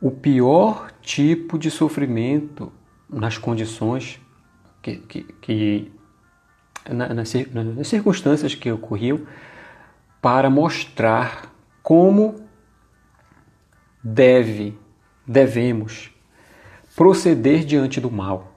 [0.00, 2.72] o pior tipo de sofrimento
[3.10, 4.20] nas condições
[4.80, 5.92] que, que, que
[6.88, 7.34] nas,
[7.76, 9.22] nas circunstâncias que ocorriam,
[10.22, 11.52] para mostrar
[11.82, 12.46] como
[14.04, 14.78] deve,
[15.26, 16.12] devemos
[16.98, 18.54] proceder diante do mal,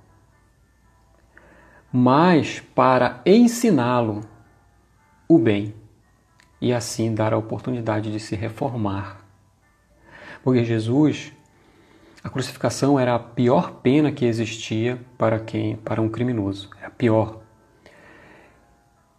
[1.93, 4.21] mas para ensiná-lo
[5.29, 5.75] o bem
[6.59, 9.23] e assim dar a oportunidade de se reformar.
[10.43, 11.31] Porque Jesus,
[12.23, 16.89] a crucificação era a pior pena que existia para quem, para um criminoso, é a
[16.89, 17.41] pior.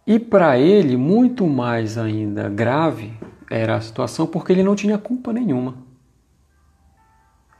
[0.05, 3.13] E para ele, muito mais ainda grave
[3.49, 5.77] era a situação porque ele não tinha culpa nenhuma.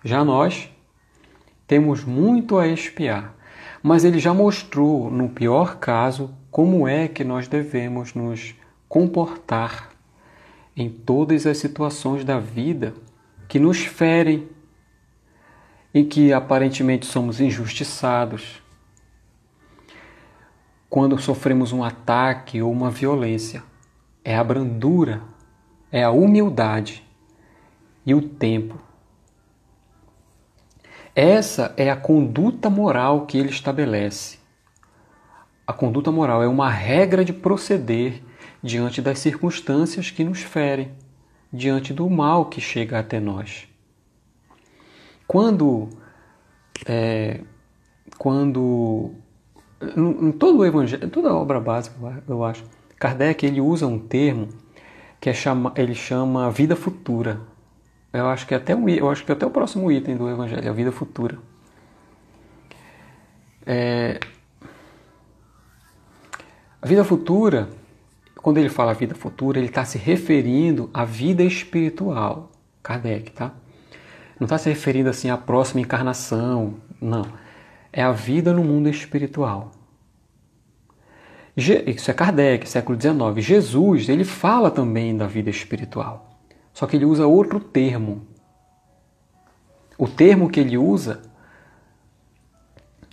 [0.03, 0.72] Já nós
[1.67, 3.35] temos muito a expiar,
[3.81, 8.55] mas ele já mostrou, no pior caso, como é que nós devemos nos
[8.87, 9.89] comportar
[10.75, 12.93] em todas as situações da vida
[13.47, 14.47] que nos ferem,
[15.93, 18.61] em que aparentemente somos injustiçados,
[20.89, 23.63] quando sofremos um ataque ou uma violência.
[24.23, 25.23] É a brandura,
[25.91, 27.03] é a humildade
[28.05, 28.79] e o tempo.
[31.15, 34.39] Essa é a conduta moral que ele estabelece.
[35.65, 38.21] A conduta moral é uma regra de proceder
[38.61, 40.91] diante das circunstâncias que nos ferem,
[41.51, 43.67] diante do mal que chega até nós.
[45.27, 45.89] Quando,
[46.85, 47.41] é,
[48.17, 49.11] quando
[49.95, 51.95] em todo o evangelho, toda a obra básica,
[52.27, 52.63] eu acho,
[52.97, 54.47] Kardec ele usa um termo
[55.19, 57.41] que é chama, ele chama vida futura.
[58.13, 60.73] Eu acho que até um, eu acho que até o próximo item do evangelho, a
[60.73, 61.37] vida futura.
[63.65, 64.19] É,
[66.81, 67.69] a vida futura
[68.43, 72.51] quando ele fala vida futura, ele está se referindo à vida espiritual.
[72.83, 73.53] Kardec, tá?
[74.37, 77.25] Não está se referindo assim à próxima encarnação, não.
[77.91, 79.71] É a vida no mundo espiritual.
[81.55, 83.45] Isso é Kardec, século XIX.
[83.45, 86.32] Jesus, ele fala também da vida espiritual.
[86.73, 88.27] Só que ele usa outro termo.
[89.97, 91.21] O termo que ele usa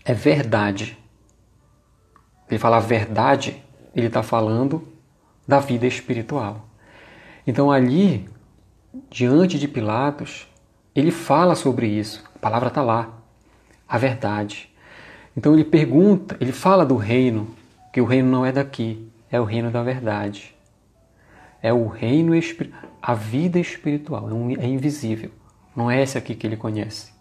[0.04, 0.98] é verdade.
[2.48, 3.62] Ele fala verdade,
[3.94, 4.88] ele está falando
[5.46, 6.66] da vida espiritual.
[7.46, 8.28] Então, ali,
[9.08, 10.48] diante de Pilatos,
[10.94, 12.24] ele fala sobre isso.
[12.34, 13.18] A palavra está lá,
[13.88, 14.68] a verdade.
[15.36, 17.54] Então, ele pergunta, ele fala do reino,
[17.92, 20.54] que o reino não é daqui, é o reino da verdade.
[21.62, 25.30] É o reino espiritual, a vida espiritual, é, é invisível.
[25.74, 27.12] Não é esse aqui que ele conhece.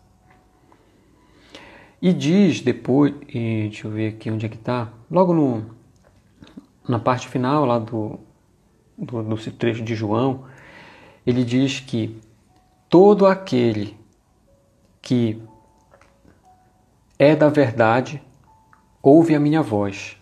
[2.02, 5.76] E diz depois, e deixa eu ver aqui onde é que está, logo no,
[6.88, 8.20] na parte final lá do,
[8.98, 10.46] do, do trecho de João,
[11.26, 12.20] ele diz que
[12.90, 13.98] todo aquele
[15.02, 15.42] que
[17.18, 18.22] é da verdade
[19.04, 20.18] ouve a minha voz.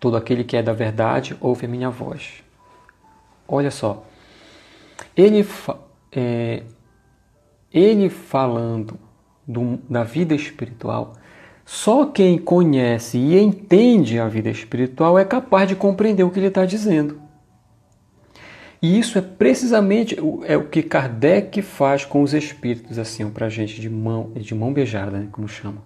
[0.00, 2.41] Todo aquele que é da verdade ouve a minha voz.
[3.54, 4.02] Olha só,
[5.14, 5.46] ele,
[6.10, 6.62] é,
[7.70, 8.98] ele falando
[9.46, 11.12] do, da vida espiritual,
[11.62, 16.46] só quem conhece e entende a vida espiritual é capaz de compreender o que ele
[16.46, 17.20] está dizendo.
[18.80, 23.50] E isso é precisamente é o que Kardec faz com os espíritos, assim, para a
[23.50, 25.82] gente de mão, de mão beijada, né, como chama.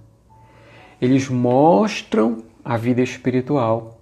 [1.02, 3.95] Eles mostram a vida espiritual,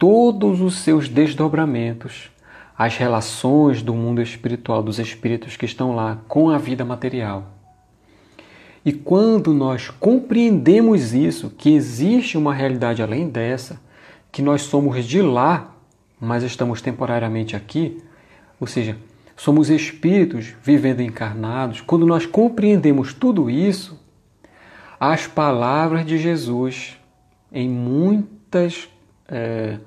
[0.00, 2.30] todos os seus desdobramentos,
[2.76, 7.48] as relações do mundo espiritual, dos espíritos que estão lá com a vida material.
[8.82, 13.78] E quando nós compreendemos isso, que existe uma realidade além dessa,
[14.32, 15.76] que nós somos de lá,
[16.18, 18.02] mas estamos temporariamente aqui,
[18.58, 18.96] ou seja,
[19.36, 24.00] somos espíritos vivendo encarnados, quando nós compreendemos tudo isso,
[24.98, 26.96] as palavras de Jesus,
[27.52, 28.88] em muitas
[29.28, 29.78] é,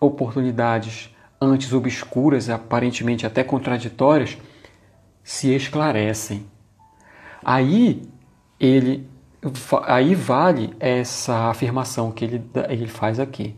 [0.00, 4.36] oportunidades antes obscuras, aparentemente até contraditórias,
[5.22, 6.46] se esclarecem
[7.48, 8.02] Aí
[8.58, 9.08] ele
[9.84, 13.54] aí vale essa afirmação que ele, ele faz aqui.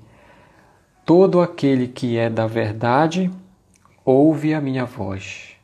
[1.07, 3.31] Todo aquele que é da verdade
[4.05, 5.57] ouve a minha voz.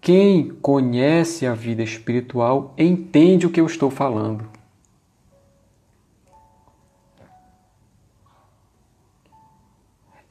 [0.00, 4.48] Quem conhece a vida espiritual entende o que eu estou falando.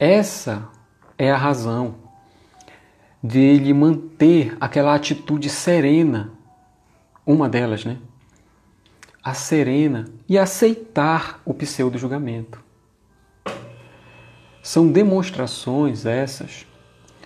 [0.04, 0.68] Essa
[1.16, 1.94] é a razão
[3.22, 6.32] dele manter aquela atitude serena
[7.24, 7.98] uma delas, né?
[9.22, 12.60] A serena e aceitar o pseudo-julgamento.
[14.60, 16.66] São demonstrações essas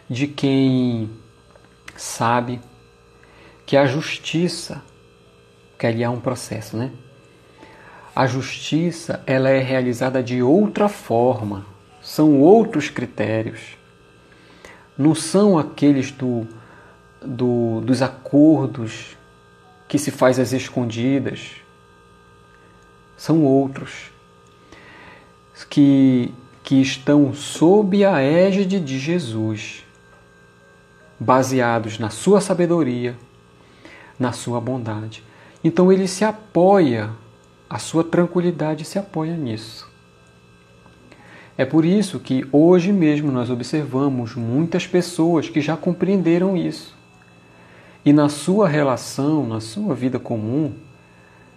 [0.06, 1.10] de quem
[1.96, 2.60] sabe
[3.64, 4.84] que a justiça,
[5.78, 6.92] que ali há um processo, né?
[8.14, 11.74] A justiça, ela é realizada de outra forma,
[12.06, 13.76] são outros critérios.
[14.96, 16.46] Não são aqueles do,
[17.20, 19.16] do, dos acordos
[19.88, 21.56] que se faz às escondidas.
[23.16, 24.12] São outros
[25.68, 26.32] que,
[26.62, 29.84] que estão sob a égide de Jesus.
[31.18, 33.16] baseados na sua sabedoria,
[34.16, 35.24] na sua bondade.
[35.64, 37.10] Então ele se apoia,
[37.68, 39.95] a sua tranquilidade se apoia nisso.
[41.58, 46.94] É por isso que hoje mesmo nós observamos muitas pessoas que já compreenderam isso.
[48.04, 50.72] E na sua relação, na sua vida comum,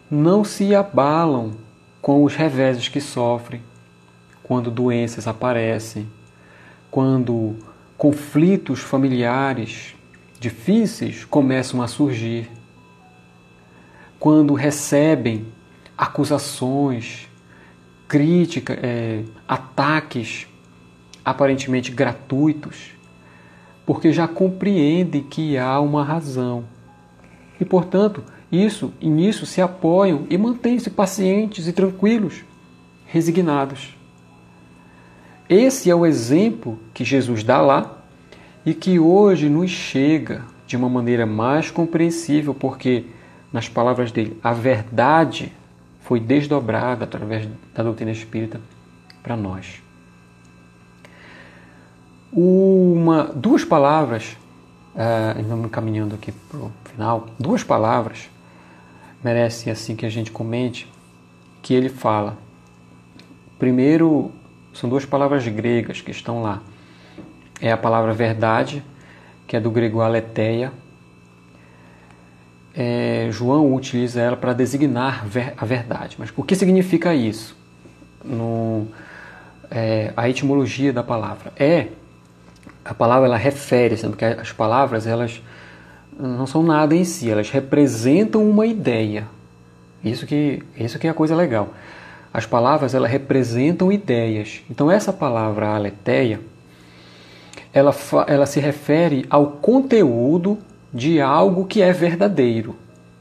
[0.09, 1.51] não se abalam
[2.01, 3.61] com os reveses que sofrem,
[4.41, 6.07] quando doenças aparecem,
[6.89, 7.55] quando
[7.97, 9.93] conflitos familiares
[10.39, 12.49] difíceis começam a surgir,
[14.17, 15.45] quando recebem
[15.97, 17.28] acusações,
[18.09, 20.47] críticas, é, ataques
[21.23, 22.91] aparentemente gratuitos,
[23.85, 26.65] porque já compreendem que há uma razão.
[27.61, 32.43] E, portanto, isso e nisso se apoiam e mantêm-se pacientes e tranquilos,
[33.05, 33.95] resignados.
[35.47, 38.03] Esse é o exemplo que Jesus dá lá
[38.65, 43.05] e que hoje nos chega de uma maneira mais compreensível, porque,
[43.53, 45.51] nas palavras dele, a verdade
[46.09, 48.59] foi desdobrada através da doutrina espírita
[49.21, 49.79] para nós.
[52.33, 54.35] Uma, duas palavras,
[54.95, 58.27] uh, caminhando aqui para o final, duas palavras
[59.23, 60.91] merecem assim que a gente comente,
[61.61, 62.39] que ele fala.
[63.59, 64.31] Primeiro,
[64.73, 66.63] são duas palavras gregas que estão lá.
[67.61, 68.83] É a palavra verdade,
[69.45, 70.73] que é do grego aletheia.
[72.81, 75.25] É, João utiliza ela para designar
[75.57, 76.15] a verdade.
[76.17, 77.53] Mas o que significa isso?
[78.23, 78.87] No,
[79.69, 81.87] é, a etimologia da palavra é
[82.85, 85.41] a palavra ela refere, porque as palavras elas
[86.17, 89.27] não são nada em si, elas representam uma ideia.
[90.01, 91.73] Isso que isso que é a coisa legal.
[92.33, 94.61] As palavras elas representam ideias.
[94.69, 96.39] Então essa palavra aletheia,
[97.73, 97.93] ela,
[98.25, 100.57] ela se refere ao conteúdo
[100.93, 102.75] de algo que é verdadeiro.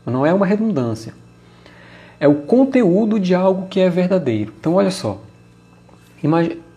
[0.04, 1.14] Não é uma redundância.
[2.18, 4.52] É o conteúdo de algo que é verdadeiro.
[4.58, 5.20] Então olha só.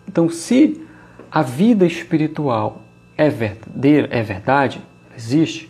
[0.06, 0.86] Então se
[1.30, 2.82] a vida espiritual
[3.16, 4.80] é verdadeira, é verdade,
[5.16, 5.68] existe,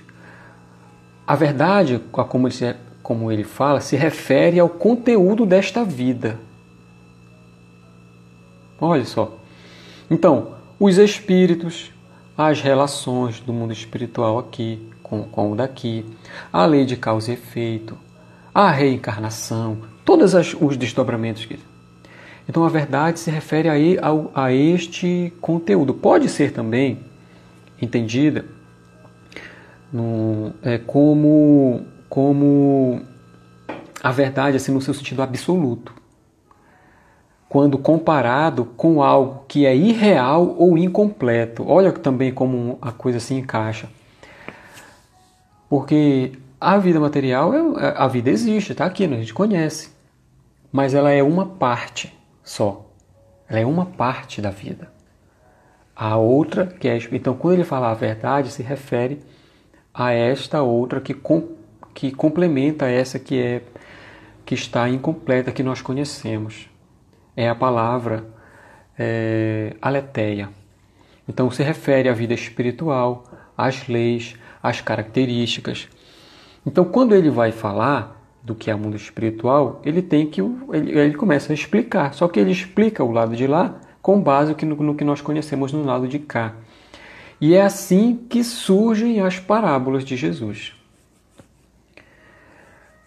[1.26, 6.38] a verdade, como ele, como ele fala, se refere ao conteúdo desta vida.
[8.80, 9.38] Olha só.
[10.10, 11.92] Então, os espíritos,
[12.36, 16.06] as relações do mundo espiritual aqui com, com o daqui,
[16.50, 17.98] a lei de causa e efeito,
[18.54, 21.46] a reencarnação, todos os desdobramentos.
[22.48, 25.92] Então, a verdade se refere a, a, a este conteúdo.
[25.92, 27.00] Pode ser também
[27.80, 28.46] entendida
[29.92, 33.02] no, é, como, como
[34.02, 35.94] a verdade assim, no seu sentido absoluto
[37.50, 41.68] quando comparado com algo que é irreal ou incompleto.
[41.68, 43.90] Olha também como a coisa se encaixa.
[45.72, 49.90] Porque a vida material, é, é, a vida existe, está aqui, a gente conhece.
[50.70, 52.12] Mas ela é uma parte
[52.44, 52.92] só.
[53.48, 54.92] Ela é uma parte da vida.
[55.96, 56.98] A outra, que é.
[57.12, 59.20] Então, quando ele fala a verdade, se refere
[59.94, 61.48] a esta outra que, com,
[61.94, 63.62] que complementa essa que é
[64.44, 66.68] que está incompleta, que nós conhecemos
[67.34, 68.26] é a palavra
[68.98, 69.74] é.
[71.26, 73.24] Então se refere à vida espiritual,
[73.56, 75.88] às leis, às características.
[76.64, 80.98] Então quando ele vai falar do que é o mundo espiritual, ele tem que ele,
[80.98, 82.12] ele começa a explicar.
[82.14, 85.72] Só que ele explica o lado de lá com base no, no que nós conhecemos
[85.72, 86.54] no lado de cá.
[87.40, 90.74] E é assim que surgem as parábolas de Jesus.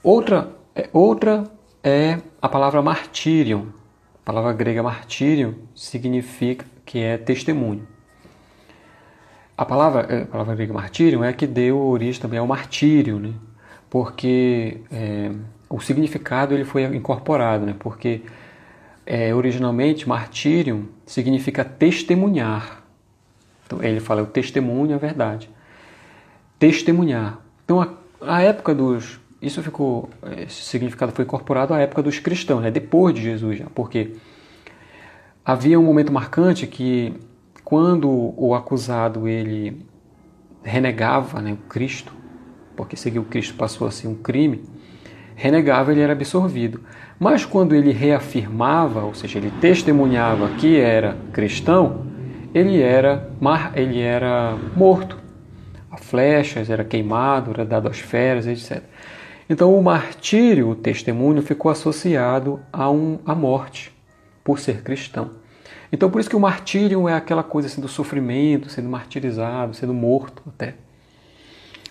[0.03, 1.43] Outra, é, outra
[1.83, 3.73] é a palavra martírio,
[4.21, 7.87] a palavra grega martírio significa que é testemunho.
[9.57, 13.33] A palavra, eh, a palavra grega martírio é que deu origem também ao martírio, né?
[13.89, 15.31] porque é,
[15.69, 17.75] o significado ele foi incorporado, né?
[17.79, 18.21] porque
[19.05, 22.83] é, originalmente martírio significa testemunhar.
[23.65, 25.49] Então, ele fala o testemunho, a verdade.
[26.59, 27.39] Testemunhar.
[27.63, 27.89] Então, a,
[28.21, 32.71] a época dos isso ficou, esse significado foi incorporado à época dos cristãos, né?
[32.71, 34.15] depois de Jesus, já, porque
[35.45, 37.13] havia um momento marcante que
[37.65, 39.83] quando o acusado ele
[40.63, 42.13] renegava né, o Cristo,
[42.75, 44.63] porque seguir o Cristo passou a ser um crime,
[45.35, 46.81] renegava ele era absorvido.
[47.19, 52.05] Mas quando ele reafirmava, ou seja, ele testemunhava que era cristão,
[52.53, 53.31] ele era,
[53.73, 55.17] ele era morto.
[55.89, 58.83] A flechas, era queimado, era dado às feras, etc.
[59.49, 63.91] Então, o martírio, o testemunho, ficou associado a, um, a morte,
[64.43, 65.44] por ser cristão.
[65.91, 69.93] Então por isso que o martírio é aquela coisa assim do sofrimento, sendo martirizado, sendo
[69.93, 70.75] morto até.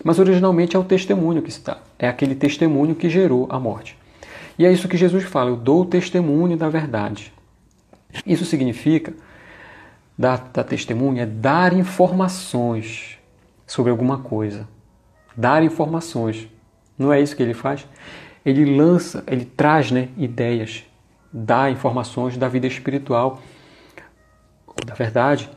[0.03, 3.97] Mas originalmente é o testemunho que está, é aquele testemunho que gerou a morte.
[4.57, 7.33] E é isso que Jesus fala, eu dou o testemunho da verdade.
[8.25, 9.13] Isso significa,
[10.17, 13.17] dar, dar testemunho é dar informações
[13.67, 14.67] sobre alguma coisa.
[15.35, 16.47] Dar informações.
[16.97, 17.85] Não é isso que ele faz?
[18.45, 20.83] Ele lança, ele traz né, ideias,
[21.33, 23.41] dá informações da vida espiritual,
[24.83, 25.49] da verdade,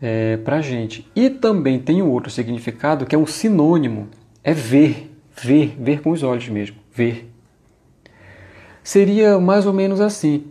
[0.00, 1.06] é, para a gente.
[1.14, 4.08] E também tem um outro significado que é um sinônimo,
[4.42, 7.30] é ver, ver, ver com os olhos mesmo, ver.
[8.82, 10.46] Seria mais ou menos assim.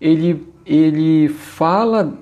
[0.00, 2.18] Ele, ele fala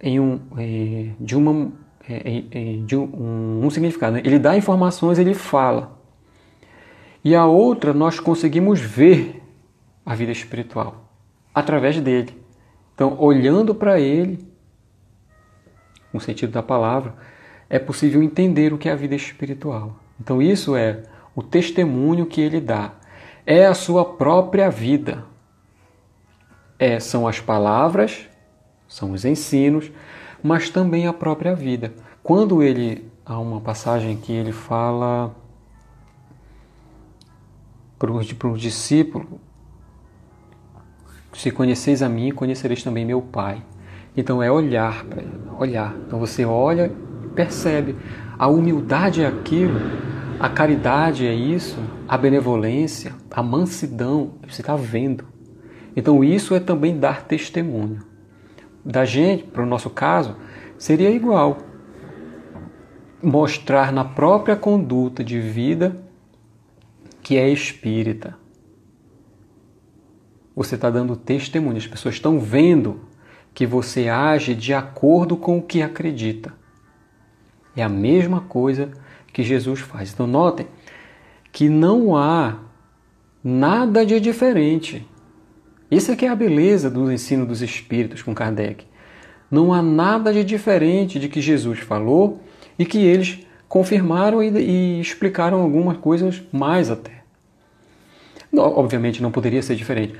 [0.00, 1.72] em um, é, de, uma,
[2.08, 4.16] é, é de um, um significado.
[4.16, 4.22] Né?
[4.24, 5.98] Ele dá informações, ele fala.
[7.24, 9.40] E a outra nós conseguimos ver
[10.04, 11.08] a vida espiritual
[11.54, 12.36] através dele.
[12.94, 14.38] Então, olhando para ele,
[16.14, 17.14] no sentido da palavra,
[17.68, 19.96] é possível entender o que é a vida espiritual.
[20.20, 21.02] Então, isso é
[21.34, 22.92] o testemunho que ele dá.
[23.44, 25.24] É a sua própria vida.
[26.78, 28.28] É, são as palavras,
[28.86, 29.90] são os ensinos,
[30.42, 31.92] mas também a própria vida.
[32.22, 35.34] Quando ele há uma passagem que ele fala
[37.98, 39.40] para o discípulo,
[41.32, 43.62] se conheceis a mim, conhecereis também meu Pai.
[44.16, 45.94] Então é olhar para ele, olhar.
[46.06, 46.92] Então você olha
[47.24, 47.96] e percebe.
[48.38, 49.80] A humildade é aquilo,
[50.38, 55.24] a caridade é isso, a benevolência, a mansidão, você está vendo.
[55.96, 58.00] Então isso é também dar testemunho.
[58.84, 60.36] Da gente, para o nosso caso,
[60.76, 61.58] seria igual.
[63.22, 65.96] Mostrar na própria conduta de vida
[67.22, 68.36] que é espírita.
[70.54, 73.00] Você está dando testemunho, as pessoas estão vendo
[73.54, 76.52] que você age de acordo com o que acredita.
[77.76, 78.90] É a mesma coisa
[79.32, 80.12] que Jesus faz.
[80.12, 80.66] Então, notem
[81.52, 82.58] que não há
[83.42, 85.06] nada de diferente.
[85.90, 88.86] Isso é que é a beleza do ensino dos Espíritos com Kardec.
[89.50, 92.40] Não há nada de diferente de que Jesus falou
[92.76, 97.22] e que eles confirmaram e, e explicaram algumas coisas mais até.
[98.56, 100.14] Obviamente não poderia ser diferente,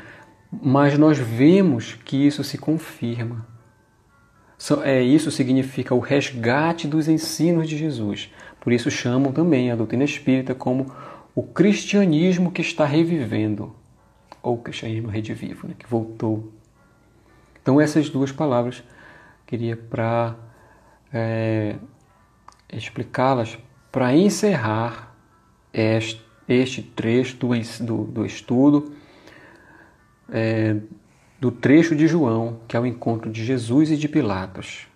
[0.63, 3.47] mas nós vemos que isso se confirma.
[4.83, 8.33] É, isso significa o resgate dos ensinos de Jesus.
[8.61, 10.91] Por isso chamam também a doutrina espírita como
[11.35, 13.75] o cristianismo que está revivendo,
[14.43, 16.53] ou o cristianismo redivivo, né, que voltou.
[17.61, 18.83] Então essas duas palavras
[19.47, 20.37] queria para
[21.13, 21.77] é,
[22.73, 23.59] explicá-las
[23.91, 25.15] para encerrar
[25.73, 27.37] este, trecho
[27.81, 28.93] do, do estudo
[30.35, 30.77] é,
[31.41, 34.89] do trecho de João, que é o encontro de Jesus e de Pilatos.